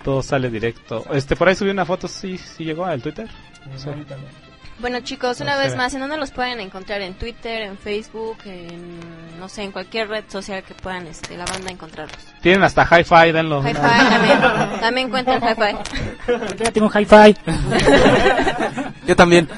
Todo 0.03 0.23
sale 0.23 0.51
directo. 0.51 1.05
Este, 1.13 1.37
por 1.37 1.49
ahí 1.49 1.55
subí 1.55 1.71
una 1.71 1.85
foto, 1.85 2.09
sí, 2.09 2.37
sí 2.39 2.65
llegó 2.65 2.85
al 2.85 3.01
Twitter. 3.01 3.29
Sí. 3.77 3.89
Ahorita 3.89 4.17
no. 4.17 4.50
Bueno 4.81 5.01
chicos, 5.01 5.41
una 5.41 5.55
No 5.57 5.61
vez 5.61 5.73
sé. 5.73 5.77
más, 5.77 5.93
¿en 5.95 6.01
dónde 6.01 6.17
los 6.17 6.31
pueden 6.31 6.59
encontrar? 6.61 7.01
En 7.03 7.15
Twitter, 7.15 7.63
en 7.63 7.77
Facebook, 7.77 8.39
en... 8.47 8.99
no 9.39 9.49
sé, 9.49 9.63
en 9.63 9.73
cualquier 9.73 10.09
red 10.09 10.25
social 10.29 10.63
que 10.63 10.75
puedan 10.75 11.07
este, 11.07 11.37
la 11.37 11.45
banda 11.45 11.71
encontrarlos. 11.71 12.17
Tienen 12.41 12.63
hasta 12.63 12.85
hi-fi, 12.85 13.33
denlo. 13.33 13.61
Hi-Fi 13.63 13.75
también, 13.75 14.41
también 14.81 15.11
cuenta 15.11 15.35
el 15.37 15.43
Hi-Fi. 15.43 16.65
Ya 16.65 16.73
tengo 16.73 16.89
hi-fi. 16.91 17.37
Yo 19.07 19.17
también. 19.17 19.49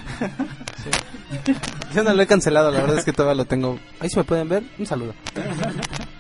Yo 1.95 2.03
no 2.03 2.15
lo 2.15 2.23
he 2.23 2.27
cancelado, 2.27 2.71
la 2.71 2.81
verdad 2.81 2.99
es 2.99 3.05
que 3.05 3.13
todavía 3.13 3.37
lo 3.37 3.45
tengo. 3.45 3.79
Ahí 4.01 4.09
si 4.09 4.17
me 4.17 4.25
pueden 4.25 4.49
ver, 4.49 4.63
un 4.79 4.87
saludo. 4.87 5.15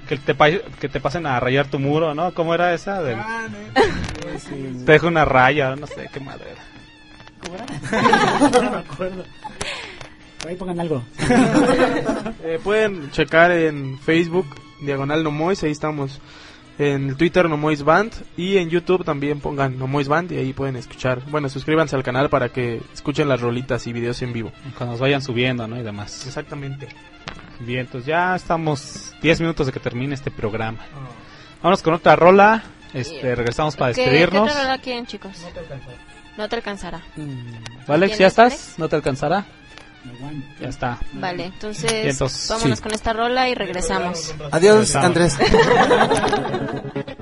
Que 0.09 0.17
te, 0.19 0.35
pa- 0.35 0.51
que 0.51 0.89
te 0.89 1.01
pasen 1.01 1.27
a 1.27 1.41
rayar 1.41 1.67
tu 1.67 1.79
muro, 1.79 2.15
¿no? 2.15 2.33
¿Cómo 2.35 2.55
era 2.55 2.73
esa? 2.75 3.03
Del- 3.03 3.19
Ah, 3.19 3.47
no. 3.51 3.59
Te 4.87 4.93
dejo 4.93 5.09
una 5.09 5.25
raya, 5.25 5.75
no 5.77 5.87
sé 5.87 6.09
qué 6.13 6.21
madre 6.21 6.45
era. 6.53 6.63
No 8.63 8.71
me 8.71 8.77
acuerdo. 8.79 9.25
Por 10.41 10.51
ahí 10.51 10.57
pongan 10.57 10.81
algo. 10.81 11.03
Eh, 12.45 12.59
pueden 12.63 13.11
checar 13.13 13.53
en 13.53 13.99
Facebook, 14.01 14.47
Diagonal 14.81 15.23
Nomois, 15.23 15.63
ahí 15.63 15.71
estamos. 15.71 16.21
En 16.79 17.17
Twitter 17.17 17.49
Nomois 17.49 17.83
Band 17.85 18.13
y 18.37 18.57
en 18.57 18.69
YouTube 18.71 19.05
también 19.05 19.39
pongan 19.41 19.79
Nomois 19.79 20.09
Band 20.09 20.33
y 20.33 20.39
ahí 20.39 20.53
pueden 20.53 20.75
escuchar. 20.77 21.23
Bueno, 21.31 21.49
suscríbanse 21.49 21.95
al 21.95 22.03
canal 22.03 22.29
para 22.31 22.49
que 22.49 22.81
escuchen 22.93 23.29
las 23.29 23.41
rolitas 23.41 23.87
y 23.87 23.93
videos 23.93 24.21
en 24.23 24.33
vivo. 24.33 24.51
Cuando 24.77 24.93
nos 24.95 25.01
vayan 25.01 25.23
subiendo, 25.23 25.69
¿no? 25.69 25.79
Y 25.79 25.83
demás. 25.83 26.27
Exactamente. 26.27 26.89
Bien, 27.61 27.81
entonces 27.81 28.07
ya 28.07 28.35
estamos 28.35 29.15
10 29.23 29.41
minutos 29.43 29.67
de 29.67 29.73
que 29.73 29.81
termine 29.81 30.15
este 30.15 30.31
programa. 30.33 30.79
Vámonos 31.63 31.83
con 31.83 31.95
otra 31.95 32.17
rola. 32.17 32.65
Este, 32.95 33.35
regresamos 33.37 33.77
para 33.77 33.93
¿Qué, 33.95 34.03
¿Qué 34.05 34.11
despedirnos. 34.11 34.51
otra 34.51 34.63
rola 34.63 34.79
quieren, 34.79 35.07
chicos? 35.07 35.33
No 35.43 35.49
te 35.49 35.61
alcanzará. 36.39 37.01
Alex, 37.87 38.19
¿ya 38.19 38.27
estás? 38.27 38.75
¿No 38.79 38.89
te 38.89 38.97
alcanzará? 38.97 39.45
Ya 40.61 40.69
está. 40.69 40.99
Vale, 41.13 41.47
entonces, 41.47 41.93
entonces, 41.93 42.49
vámonos 42.49 42.79
sí. 42.79 42.83
con 42.83 42.93
esta 42.93 43.13
rola 43.13 43.49
y 43.49 43.55
regresamos. 43.55 44.35
Adiós, 44.51 44.93
Regresamos. 44.93 45.07
Andrés. 45.07 45.39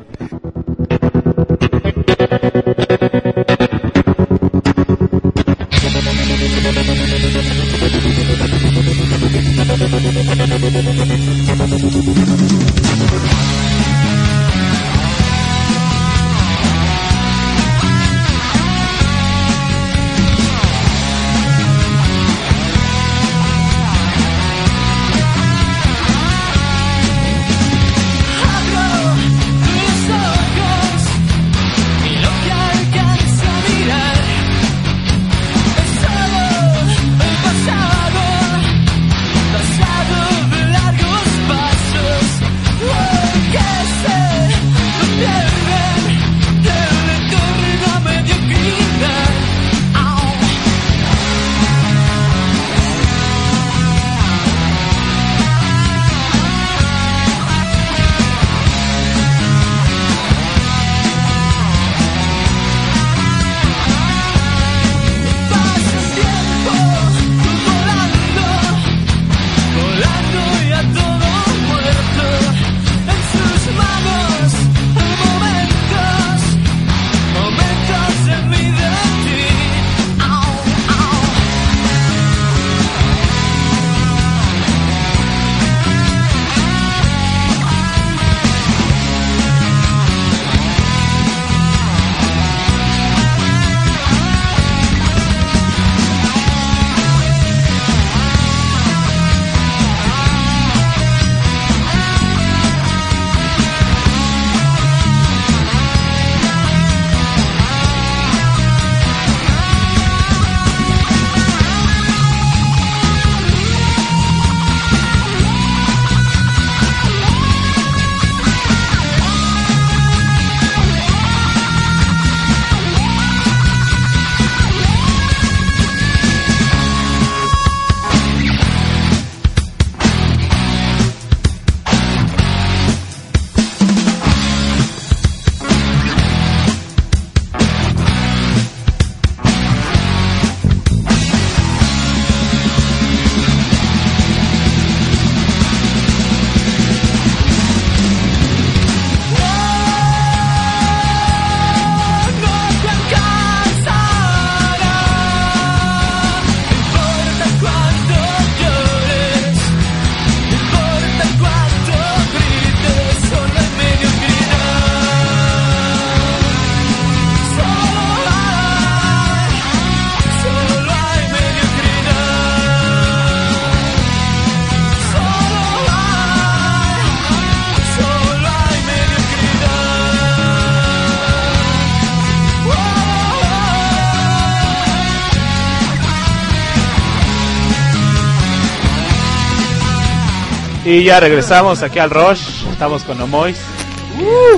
Y 190.91 191.05
ya 191.05 191.20
regresamos 191.20 191.84
aquí 191.84 192.01
al 192.01 192.11
Rush. 192.11 192.66
Estamos 192.72 193.05
con 193.05 193.20
Omois. 193.20 193.57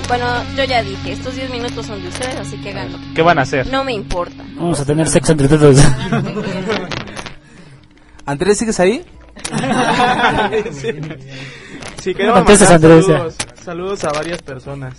Bueno, 0.09 0.27
yo 0.57 0.65
ya 0.65 0.83
dije, 0.83 1.13
estos 1.13 1.35
10 1.35 1.51
minutos 1.51 1.85
son 1.85 2.01
de 2.01 2.09
ustedes, 2.09 2.37
así 2.37 2.57
que 2.57 2.71
háganlo. 2.71 2.99
¿Qué 3.15 3.21
van 3.21 3.39
a 3.39 3.43
hacer? 3.43 3.67
No 3.67 3.85
me 3.85 3.93
importa. 3.93 4.43
Vamos 4.57 4.81
a 4.81 4.87
tener 4.87 5.07
sexo 5.09 5.33
entre 5.33 5.47
todos. 5.47 5.77
Andrés, 8.25 8.57
¿sigues 8.57 8.81
ahí? 8.81 9.05
Sí, 12.01 12.15
queremos 12.15 12.39
contestes, 12.39 12.71
mandar 12.71 12.91
Andrés, 12.91 13.07
saludos, 13.07 13.37
saludos 13.63 14.05
a 14.05 14.13
varias 14.13 14.41
personas. 14.41 14.95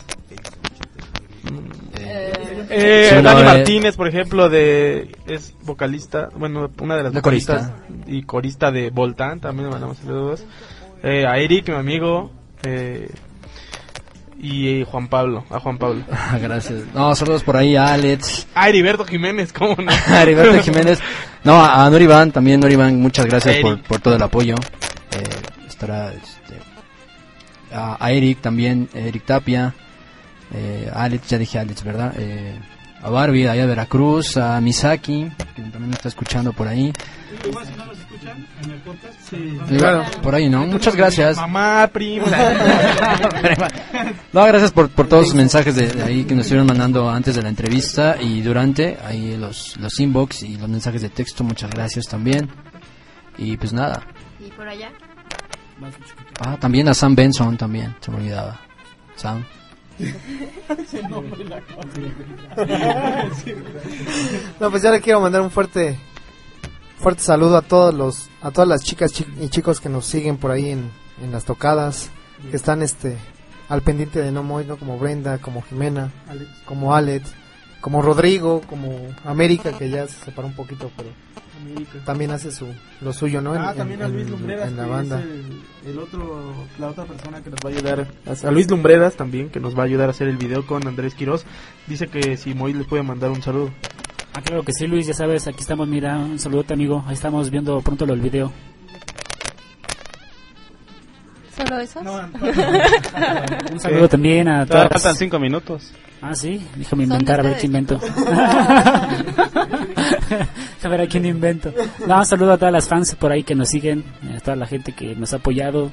Eh, 1.97 2.31
Eh, 2.69 3.07
sí, 3.09 3.15
no, 3.15 3.23
Dani 3.23 3.41
eh, 3.41 3.45
Martínez, 3.45 3.95
por 3.95 4.07
ejemplo, 4.07 4.49
de 4.49 5.15
es 5.25 5.55
vocalista, 5.63 6.29
bueno, 6.37 6.69
una 6.79 6.95
de 6.95 7.03
las 7.03 7.13
La 7.13 7.21
vocalistas 7.21 7.69
corista. 7.71 8.11
y 8.11 8.21
corista 8.23 8.71
de 8.71 8.91
Voltán, 8.91 9.39
también 9.39 9.65
le 9.65 9.71
mandamos 9.71 9.97
saludos. 9.97 10.45
Eh, 11.03 11.25
a 11.27 11.37
Eric, 11.37 11.67
mi 11.69 11.75
amigo, 11.75 12.31
eh, 12.63 13.09
y 14.39 14.81
eh, 14.81 14.85
Juan 14.85 15.07
Pablo, 15.09 15.45
a 15.49 15.59
Juan 15.59 15.77
Pablo. 15.77 16.03
Ah, 16.11 16.37
Gracias. 16.41 16.83
No, 16.93 17.13
saludos 17.15 17.43
por 17.43 17.57
ahí 17.57 17.75
a 17.75 17.93
Alex. 17.93 18.47
A 18.55 18.69
Heriberto 18.69 19.05
Jiménez, 19.05 19.51
¿cómo 19.53 19.75
no? 19.75 19.91
a 19.91 20.21
Heriberto 20.23 20.63
Jiménez. 20.63 20.99
No, 21.43 21.55
a, 21.63 21.85
a 21.85 21.89
Noriván 21.89 22.31
también, 22.31 22.59
Noriván, 22.59 22.99
muchas 23.01 23.25
gracias 23.25 23.57
por, 23.57 23.81
por 23.83 23.99
todo 23.99 24.15
el 24.15 24.21
apoyo. 24.21 24.55
Eh, 25.11 25.23
estará 25.67 26.13
este, 26.13 26.55
a, 27.73 27.97
a 28.03 28.11
Eric 28.11 28.39
también, 28.41 28.89
Eric 28.93 29.25
Tapia, 29.25 29.73
eh, 30.53 30.89
Alex, 30.93 31.27
ya 31.27 31.37
dije 31.37 31.59
Alex, 31.59 31.83
¿verdad? 31.83 32.13
Eh, 32.17 32.57
a 33.03 33.09
Barbie, 33.09 33.47
allá 33.47 33.61
de 33.63 33.67
Veracruz, 33.67 34.37
a 34.37 34.59
Misaki, 34.61 35.29
que 35.55 35.61
también 35.63 35.89
me 35.89 35.95
está 35.95 36.07
escuchando 36.07 36.53
por 36.53 36.67
ahí. 36.67 36.93
Claro, 39.77 40.05
por 40.21 40.35
ahí, 40.35 40.49
¿no? 40.49 40.65
Muchas 40.65 40.95
gracias. 40.95 41.37
Mamá, 41.37 41.89
prima. 41.91 42.25
No, 44.33 44.43
gracias 44.45 44.71
por, 44.71 44.89
por 44.89 45.07
todos 45.07 45.27
los 45.27 45.35
mensajes 45.35 45.75
de, 45.75 45.87
de 45.87 46.03
ahí 46.03 46.23
que 46.23 46.33
nos 46.33 46.45
estuvieron 46.45 46.65
mandando 46.65 47.07
antes 47.09 47.35
de 47.35 47.43
la 47.43 47.49
entrevista 47.49 48.17
y 48.19 48.41
durante, 48.41 48.97
ahí 49.05 49.37
los, 49.37 49.77
los 49.77 49.99
inbox 49.99 50.41
y 50.41 50.57
los 50.57 50.67
mensajes 50.67 51.03
de 51.03 51.09
texto, 51.09 51.43
muchas 51.43 51.69
gracias 51.69 52.07
también. 52.07 52.49
Y 53.37 53.57
pues 53.57 53.73
nada. 53.73 54.01
¿Y 54.39 54.49
por 54.51 54.67
allá? 54.67 54.91
Ah, 56.39 56.57
también 56.59 56.87
a 56.87 56.93
Sam 56.93 57.15
Benson 57.15 57.57
también, 57.57 57.95
se 57.99 58.09
me 58.09 58.17
olvidaba. 58.17 58.59
Sam. 59.15 59.45
No, 64.59 64.69
pues 64.71 64.83
ya 64.83 64.91
le 64.91 65.01
quiero 65.01 65.21
mandar 65.21 65.41
un 65.41 65.51
fuerte 65.51 65.97
fuerte 66.97 67.21
saludo 67.21 67.57
a 67.57 67.61
todos 67.61 67.93
los, 67.93 68.29
a 68.41 68.51
todas 68.51 68.67
las 68.67 68.81
chicas 68.83 69.11
chi- 69.11 69.27
y 69.41 69.49
chicos 69.49 69.81
que 69.81 69.89
nos 69.89 70.05
siguen 70.05 70.37
por 70.37 70.51
ahí 70.51 70.69
en, 70.69 70.89
en 71.21 71.31
las 71.33 71.43
tocadas, 71.43 72.09
que 72.49 72.55
están 72.55 72.81
este 72.81 73.17
al 73.67 73.81
pendiente 73.81 74.21
de 74.21 74.31
No 74.31 74.41
Moy, 74.43 74.65
¿no? 74.65 74.77
Como 74.77 74.97
Brenda, 74.97 75.37
como 75.39 75.61
Jimena, 75.63 76.11
Alex. 76.29 76.49
como 76.65 76.95
Alex, 76.95 77.33
como 77.81 78.01
Rodrigo, 78.01 78.61
como 78.69 78.97
América, 79.25 79.77
que 79.77 79.89
ya 79.89 80.07
se 80.07 80.23
separó 80.25 80.47
un 80.47 80.55
poquito, 80.55 80.89
pero 80.95 81.09
América. 81.71 81.99
también 82.05 82.31
hace 82.31 82.51
su, 82.51 82.67
lo 83.01 83.13
suyo, 83.13 83.41
¿no? 83.41 83.55
En- 83.55 83.61
Ah, 83.61 83.71
en- 83.71 83.77
también 83.77 84.01
a 84.01 84.07
Luis 84.07 84.29
Lumbreras, 84.29 84.67
en 84.69 84.77
la 84.77 84.83
que 84.85 84.89
banda. 84.89 85.19
es 85.19 85.25
el, 85.25 85.89
el 85.91 85.99
otro, 85.99 86.53
la 86.79 86.87
otra 86.87 87.05
persona 87.05 87.41
que 87.41 87.49
nos 87.49 87.59
va 87.65 87.69
a 87.69 87.73
ayudar. 87.73 88.07
A, 88.25 88.47
a 88.47 88.51
Luis 88.51 88.69
Lumbreras 88.69 89.15
también, 89.15 89.49
que 89.49 89.59
nos 89.59 89.75
va 89.77 89.81
a 89.81 89.85
ayudar 89.85 90.07
a 90.07 90.11
hacer 90.11 90.27
el 90.27 90.37
video 90.37 90.65
con 90.65 90.87
Andrés 90.87 91.15
Quiroz. 91.15 91.45
Dice 91.87 92.07
que 92.07 92.37
si 92.37 92.53
Moy 92.53 92.73
le 92.73 92.83
puede 92.85 93.03
mandar 93.03 93.31
un 93.31 93.41
saludo. 93.41 93.71
Ah, 94.35 94.41
claro 94.41 94.63
que 94.63 94.73
sí, 94.73 94.87
Luis, 94.87 95.05
ya 95.05 95.13
sabes, 95.13 95.47
aquí 95.47 95.61
estamos, 95.61 95.87
mira, 95.87 96.17
un 96.17 96.39
saludote, 96.39 96.73
amigo. 96.73 97.03
Ahí 97.07 97.13
estamos 97.13 97.49
viendo 97.51 97.79
pronto 97.81 98.05
lo 98.05 98.13
del 98.13 98.21
video. 98.21 98.51
¿Solo 101.55 101.79
eso? 101.79 101.99
Un 103.71 103.79
saludo 103.79 104.09
también 104.09 104.47
a 104.47 104.65
Todavía 104.65 104.89
todas. 104.89 105.03
faltan 105.03 105.17
cinco 105.17 105.39
minutos. 105.39 105.91
Ah, 106.21 106.33
sí, 106.33 106.65
déjame 106.75 107.03
inventar, 107.03 107.41
a 107.41 107.43
ver 107.43 107.57
qué 107.57 107.65
invento. 107.65 107.99
a 110.83 110.87
ver 110.87 111.01
a 111.01 111.07
quién 111.07 111.25
invento. 111.25 111.73
No, 112.07 112.19
un 112.19 112.25
saludo 112.25 112.53
a 112.53 112.57
todas 112.57 112.71
las 112.71 112.87
fans 112.87 113.15
por 113.15 113.31
ahí 113.31 113.43
que 113.43 113.55
nos 113.55 113.69
siguen, 113.69 114.03
a 114.35 114.39
toda 114.39 114.55
la 114.55 114.65
gente 114.65 114.93
que 114.93 115.15
nos 115.15 115.33
ha 115.33 115.37
apoyado, 115.37 115.91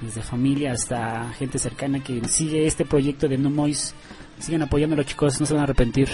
desde 0.00 0.20
familia 0.20 0.72
hasta 0.72 1.30
gente 1.38 1.58
cercana 1.58 2.02
que 2.02 2.20
sigue 2.28 2.66
este 2.66 2.84
proyecto 2.84 3.28
de 3.28 3.38
No 3.38 3.50
Mois. 3.50 3.94
Sigan 4.40 4.62
apoyándolo, 4.62 5.02
chicos, 5.02 5.40
no 5.40 5.46
se 5.46 5.54
van 5.54 5.60
a 5.60 5.64
arrepentir. 5.64 6.08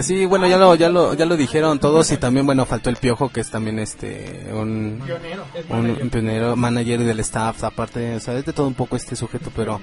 Pues 0.00 0.06
sí, 0.06 0.24
bueno, 0.24 0.46
ya 0.46 0.56
lo, 0.56 0.74
ya 0.76 0.88
lo, 0.88 1.12
ya 1.12 1.26
lo 1.26 1.36
dijeron 1.36 1.78
todos 1.78 2.10
y 2.10 2.16
también, 2.16 2.46
bueno, 2.46 2.64
faltó 2.64 2.88
el 2.88 2.96
Piojo, 2.96 3.28
que 3.28 3.40
es 3.40 3.50
también 3.50 3.78
este, 3.78 4.46
un, 4.50 4.98
Pionero, 5.04 5.44
un, 5.68 5.76
manager. 5.82 6.02
un 6.02 6.08
pionero, 6.08 6.56
manager 6.56 7.00
del 7.00 7.20
staff, 7.20 7.64
aparte, 7.64 8.14
o 8.14 8.20
sea, 8.20 8.32
es 8.38 8.46
de 8.46 8.54
todo 8.54 8.66
un 8.66 8.72
poco 8.72 8.96
este 8.96 9.14
sujeto, 9.14 9.52
pero 9.54 9.78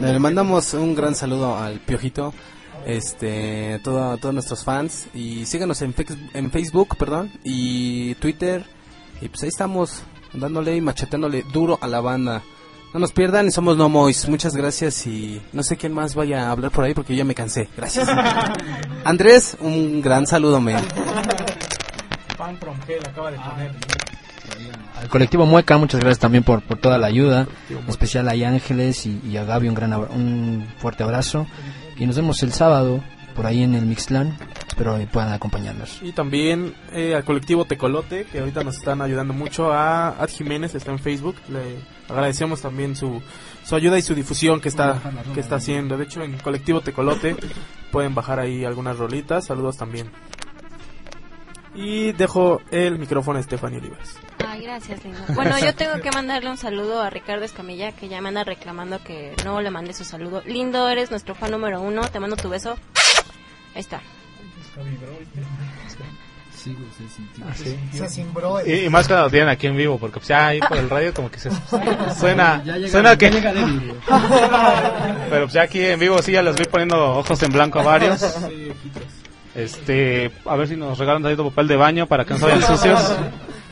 le 0.00 0.18
mandamos 0.18 0.72
un 0.72 0.94
gran 0.94 1.14
saludo 1.14 1.54
al 1.58 1.80
Piojito, 1.80 2.32
este, 2.86 3.78
todo, 3.84 4.16
todos 4.16 4.32
nuestros 4.32 4.64
fans 4.64 5.08
y 5.12 5.44
síganos 5.44 5.82
en, 5.82 5.94
en 6.32 6.50
Facebook, 6.50 6.96
perdón, 6.96 7.30
y 7.44 8.14
Twitter, 8.14 8.64
y 9.20 9.28
pues 9.28 9.42
ahí 9.42 9.50
estamos 9.50 10.00
dándole 10.32 10.76
y 10.76 10.80
macheteándole 10.80 11.44
duro 11.52 11.78
a 11.82 11.88
la 11.88 12.00
banda. 12.00 12.42
No 12.94 13.00
nos 13.00 13.12
pierdan 13.12 13.46
y 13.46 13.50
somos 13.50 13.76
No 13.76 13.88
Mois. 13.88 14.28
Muchas 14.28 14.54
gracias 14.56 15.06
y 15.06 15.40
no 15.52 15.62
sé 15.62 15.76
quién 15.76 15.92
más 15.92 16.14
vaya 16.14 16.48
a 16.48 16.50
hablar 16.52 16.70
por 16.70 16.84
ahí 16.84 16.94
porque 16.94 17.12
yo 17.14 17.18
ya 17.18 17.24
me 17.24 17.34
cansé. 17.34 17.68
Gracias. 17.76 18.08
Andrés, 19.04 19.56
un 19.60 20.00
gran 20.00 20.26
saludo, 20.26 20.60
men. 20.60 20.78
Pan 22.36 22.56
from 22.58 22.76
Hell 22.88 23.00
acaba 23.06 23.30
de 23.30 23.38
poner. 23.38 23.72
Al 25.00 25.08
colectivo 25.08 25.46
Mueca, 25.46 25.76
muchas 25.78 26.00
gracias 26.00 26.18
también 26.18 26.42
por, 26.44 26.62
por 26.62 26.78
toda 26.78 26.98
la 26.98 27.06
ayuda. 27.08 27.46
En 27.70 27.88
especial 27.88 28.28
a 28.28 28.32
Ángeles 28.32 29.06
y, 29.06 29.20
y 29.24 29.36
a 29.36 29.44
Gaby, 29.44 29.68
un, 29.68 29.74
gran 29.74 29.92
abra- 29.92 30.10
un 30.10 30.66
fuerte 30.78 31.02
abrazo. 31.04 31.46
Y 31.98 32.06
nos 32.06 32.16
vemos 32.16 32.42
el 32.42 32.52
sábado 32.52 33.02
por 33.36 33.46
ahí 33.46 33.62
en 33.62 33.74
el 33.74 33.84
Mixlan. 33.86 34.36
Espero 34.78 34.96
que 34.96 35.08
puedan 35.08 35.32
acompañarnos. 35.32 35.98
Y 36.02 36.12
también 36.12 36.72
eh, 36.92 37.16
al 37.16 37.24
colectivo 37.24 37.64
Tecolote, 37.64 38.26
que 38.26 38.38
ahorita 38.38 38.62
nos 38.62 38.76
están 38.76 39.02
ayudando 39.02 39.34
mucho. 39.34 39.72
A 39.72 40.10
Ad 40.10 40.28
Jiménez, 40.28 40.72
está 40.72 40.92
en 40.92 41.00
Facebook. 41.00 41.34
Le 41.48 41.80
agradecemos 42.08 42.62
también 42.62 42.94
su, 42.94 43.20
su 43.64 43.74
ayuda 43.74 43.98
y 43.98 44.02
su 44.02 44.14
difusión 44.14 44.60
que 44.60 44.68
está, 44.68 45.00
que 45.34 45.40
está 45.40 45.56
haciendo. 45.56 45.98
De 45.98 46.04
hecho, 46.04 46.22
en 46.22 46.38
colectivo 46.38 46.80
Tecolote 46.80 47.34
pueden 47.90 48.14
bajar 48.14 48.38
ahí 48.38 48.64
algunas 48.64 48.96
rolitas. 48.96 49.46
Saludos 49.46 49.76
también. 49.76 50.12
Y 51.74 52.12
dejo 52.12 52.60
el 52.70 53.00
micrófono 53.00 53.40
a 53.40 53.42
Stephanie 53.42 53.80
Olivas. 53.80 54.16
Ay, 54.46 54.62
gracias, 54.62 55.02
lindo. 55.02 55.18
Bueno, 55.34 55.58
yo 55.58 55.74
tengo 55.74 56.00
que 56.00 56.12
mandarle 56.12 56.50
un 56.50 56.56
saludo 56.56 57.02
a 57.02 57.10
Ricardo 57.10 57.44
Escamilla, 57.44 57.90
que 57.90 58.08
ya 58.08 58.20
me 58.20 58.28
anda 58.28 58.44
reclamando 58.44 59.02
que 59.02 59.34
no 59.44 59.60
le 59.60 59.72
mandé 59.72 59.92
su 59.92 60.04
saludo. 60.04 60.40
Lindo, 60.46 60.88
eres 60.88 61.10
nuestro 61.10 61.34
fan 61.34 61.50
número 61.50 61.80
uno, 61.80 62.02
te 62.02 62.20
mando 62.20 62.36
tu 62.36 62.48
beso. 62.48 62.76
Ahí 63.74 63.80
está. 63.80 64.00
Ah, 67.42 67.54
sí. 67.54 67.78
Se 67.92 68.08
cimbró 68.08 68.58
el- 68.60 68.68
Y, 68.68 68.84
y 68.86 68.88
más 68.90 69.06
cuando 69.06 69.24
lo 69.26 69.30
tienen 69.30 69.48
aquí 69.48 69.66
en 69.68 69.76
vivo, 69.76 69.98
porque 69.98 70.18
pues, 70.18 70.28
ya 70.28 70.48
ahí 70.48 70.60
por 70.60 70.76
el 70.76 70.90
radio 70.90 71.14
como 71.14 71.30
que 71.30 71.38
se 71.38 71.50
suena, 72.18 72.62
Ya 72.64 72.76
llega- 72.76 72.90
suena 72.90 73.10
ya 73.14 73.16
que... 73.16 73.30
llega. 73.30 73.52
Pero 75.30 75.42
pues 75.44 75.52
ya 75.54 75.62
aquí 75.62 75.80
en 75.84 75.98
vivo 76.00 76.20
sí 76.20 76.32
ya 76.32 76.42
les 76.42 76.56
voy 76.56 76.66
poniendo 76.66 77.16
ojos 77.18 77.42
en 77.42 77.52
blanco 77.52 77.78
a 77.80 77.82
varios. 77.84 78.22
Este, 79.54 80.30
a 80.44 80.56
ver 80.56 80.68
si 80.68 80.76
nos 80.76 80.98
regalan 80.98 81.22
tantito 81.22 81.48
papel 81.48 81.68
de 81.68 81.76
baño 81.76 82.06
para 82.06 82.24
que 82.24 82.34
no 82.34 82.38
se 82.40 82.44
vayan 82.46 82.62
sucios 82.62 83.00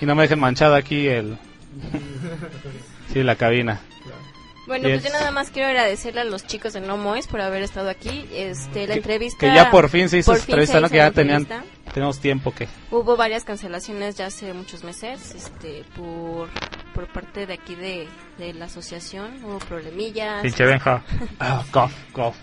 y 0.01 0.07
no 0.07 0.15
me 0.15 0.23
dejen 0.23 0.39
manchada 0.41 0.77
aquí 0.77 1.07
el... 1.09 1.37
Sí, 3.13 3.23
la 3.23 3.37
cabina. 3.37 3.81
Bueno, 4.67 4.89
pues 4.89 5.05
yo 5.05 5.11
nada 5.11 5.31
más 5.31 5.51
quiero 5.51 5.69
agradecerle 5.69 6.23
a 6.23 6.25
los 6.25 6.47
chicos 6.47 6.73
de 6.73 6.81
No 6.81 6.97
Mois 6.97 7.27
por 7.27 7.41
haber 7.41 7.63
estado 7.63 7.89
aquí. 7.89 8.29
Este, 8.33 8.87
la 8.87 8.95
entrevista. 8.95 9.39
Que 9.39 9.55
ya 9.55 9.71
por 9.71 9.89
fin 9.89 10.09
se 10.09 10.19
hizo 10.19 10.35
entrevista, 10.35 10.81
¿no? 10.81 10.89
Que 10.89 10.97
ya 10.97 11.11
tenían, 11.13 11.47
tenemos 11.95 12.19
tiempo 12.19 12.53
que... 12.53 12.69
Hubo 12.91 13.17
varias 13.17 13.45
cancelaciones 13.45 14.17
ya 14.17 14.27
hace 14.27 14.53
muchos 14.53 14.85
meses, 14.85 15.35
este, 15.35 15.85
por, 15.95 16.49
por 16.95 17.07
parte 17.13 17.47
de 17.47 17.55
aquí 17.55 17.75
de, 17.75 18.09
de 18.39 18.53
la 18.55 18.67
asociación, 18.67 19.43
hubo 19.45 19.59
problemillas. 19.59 20.43
Pinche 20.43 20.65
Benja. 20.65 21.03
Ah, 21.41 21.65
cough, 21.71 21.93
cough. 22.13 22.35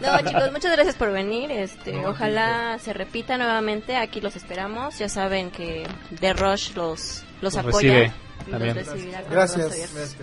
No, 0.00 0.18
chicos, 0.28 0.52
muchas 0.52 0.72
gracias 0.72 0.94
por 0.96 1.10
venir. 1.12 1.50
Este, 1.50 2.04
ojalá 2.06 2.78
se 2.78 2.92
repita 2.92 3.36
nuevamente. 3.38 3.96
Aquí 3.96 4.20
los 4.20 4.36
esperamos. 4.36 4.98
Ya 4.98 5.08
saben 5.08 5.50
que 5.50 5.86
The 6.20 6.32
Rush 6.34 6.74
los, 6.74 7.24
los 7.40 7.54
Los 7.54 7.56
apoya. 7.56 7.72
recibe 7.72 8.12
y 8.46 8.50
también. 8.50 8.76
los 8.76 8.86
recibirá 8.86 9.22
Gracias. 9.30 9.66
abiertos. 9.72 10.16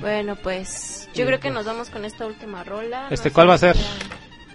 Bueno, 0.00 0.36
pues 0.36 1.08
yo 1.14 1.26
creo 1.26 1.38
que 1.38 1.50
nos 1.50 1.66
vamos 1.66 1.90
con 1.90 2.04
esta 2.04 2.26
última 2.26 2.64
rola. 2.64 3.08
Este, 3.10 3.28
No 3.28 3.34
¿cuál 3.34 3.50
va 3.50 3.54
a 3.54 3.58
ser? 3.58 3.76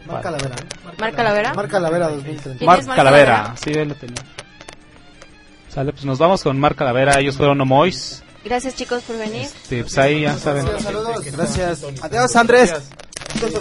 Mar 0.07 0.21
Calavera. 0.21 0.55
¿Mar 0.97 1.11
Calavera? 1.13 1.53
Mar 1.53 1.67
Calavera 1.67 2.07
2030. 2.09 2.43
¿Quién 2.43 2.53
es 2.61 2.65
Marc 2.65 2.85
Marc 2.85 2.97
Calavera. 2.97 3.53
Sí, 3.61 3.71
él 3.71 3.89
lo 3.89 3.95
tenía. 3.95 4.23
Sale, 5.69 5.91
pues 5.91 6.05
nos 6.05 6.17
vamos 6.17 6.41
con 6.41 6.59
Marc 6.59 6.75
Calavera. 6.77 7.19
Ellos 7.19 7.37
fueron 7.37 7.59
Omois. 7.61 8.23
Gracias, 8.47 8.75
chicos, 8.75 9.03
por 9.03 9.17
venir. 9.17 9.47
Sí, 9.67 9.81
pues 9.81 9.97
ahí 9.97 10.21
ya 10.21 10.37
saben. 10.37 10.65
Saludos. 10.81 11.23
Gracias. 11.25 11.83
Adiós, 12.01 12.35
Andrés. 12.35 12.73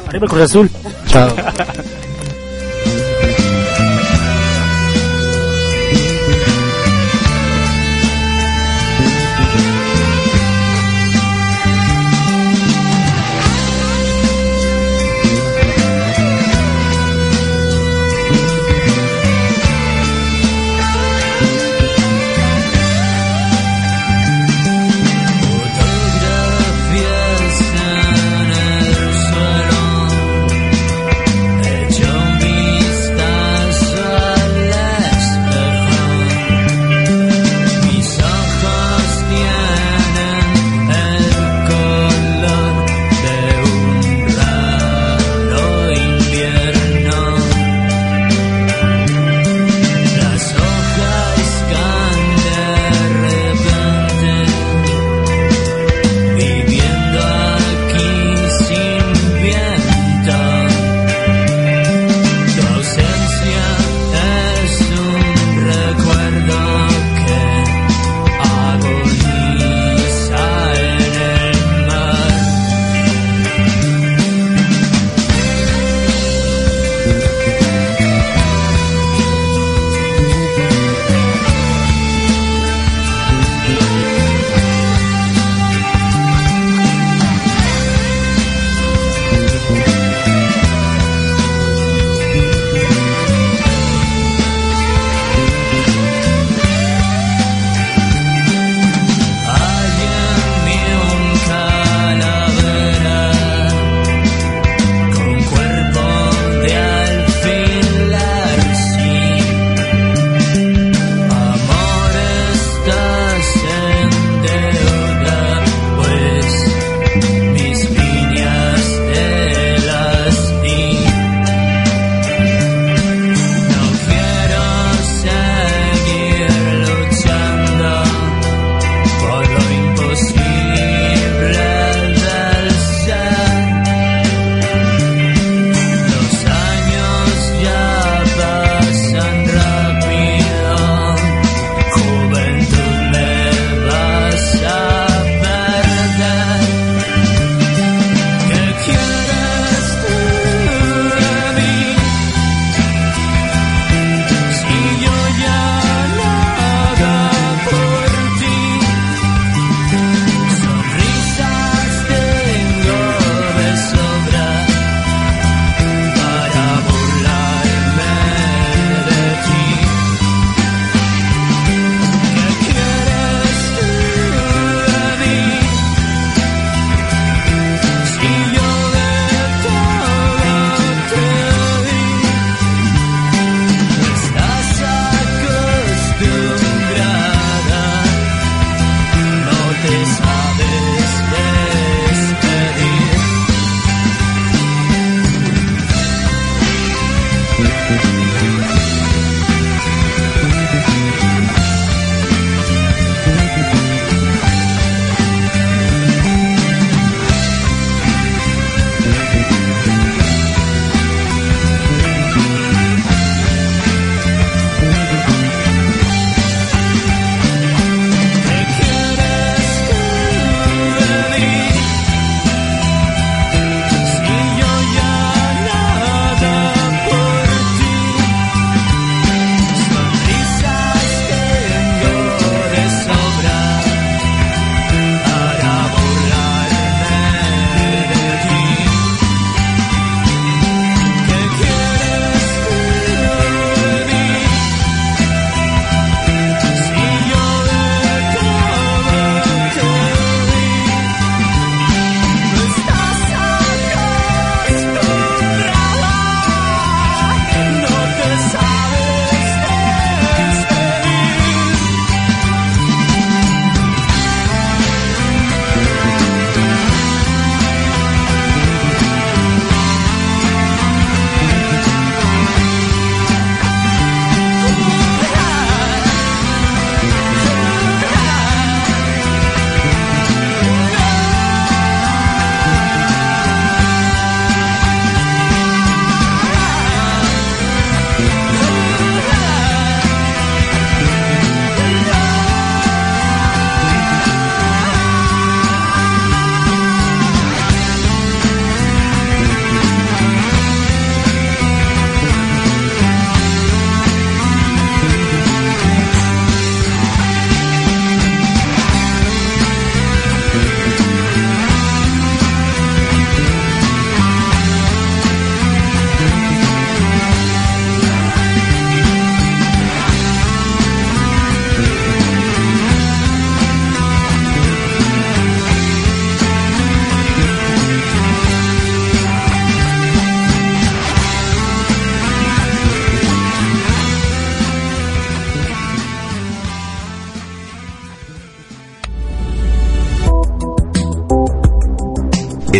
Arriba 0.06 0.24
el 0.24 0.30
Cruz 0.30 0.42
Azul. 0.42 0.70
Chao. 1.08 1.34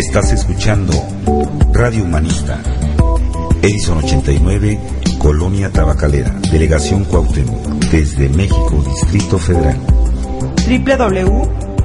Estás 0.07 0.31
escuchando 0.31 0.93
Radio 1.73 2.05
Humanista, 2.05 2.61
Edison 3.61 3.97
89, 3.97 4.79
Colonia 5.19 5.69
Tabacalera, 5.69 6.33
Delegación 6.49 7.03
Cuauhtémoc, 7.03 7.67
desde 7.91 8.29
México, 8.29 8.81
Distrito 8.87 9.37
Federal. 9.37 9.77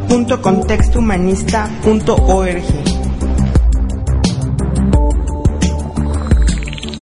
www.contextohumanista.org 0.09 2.82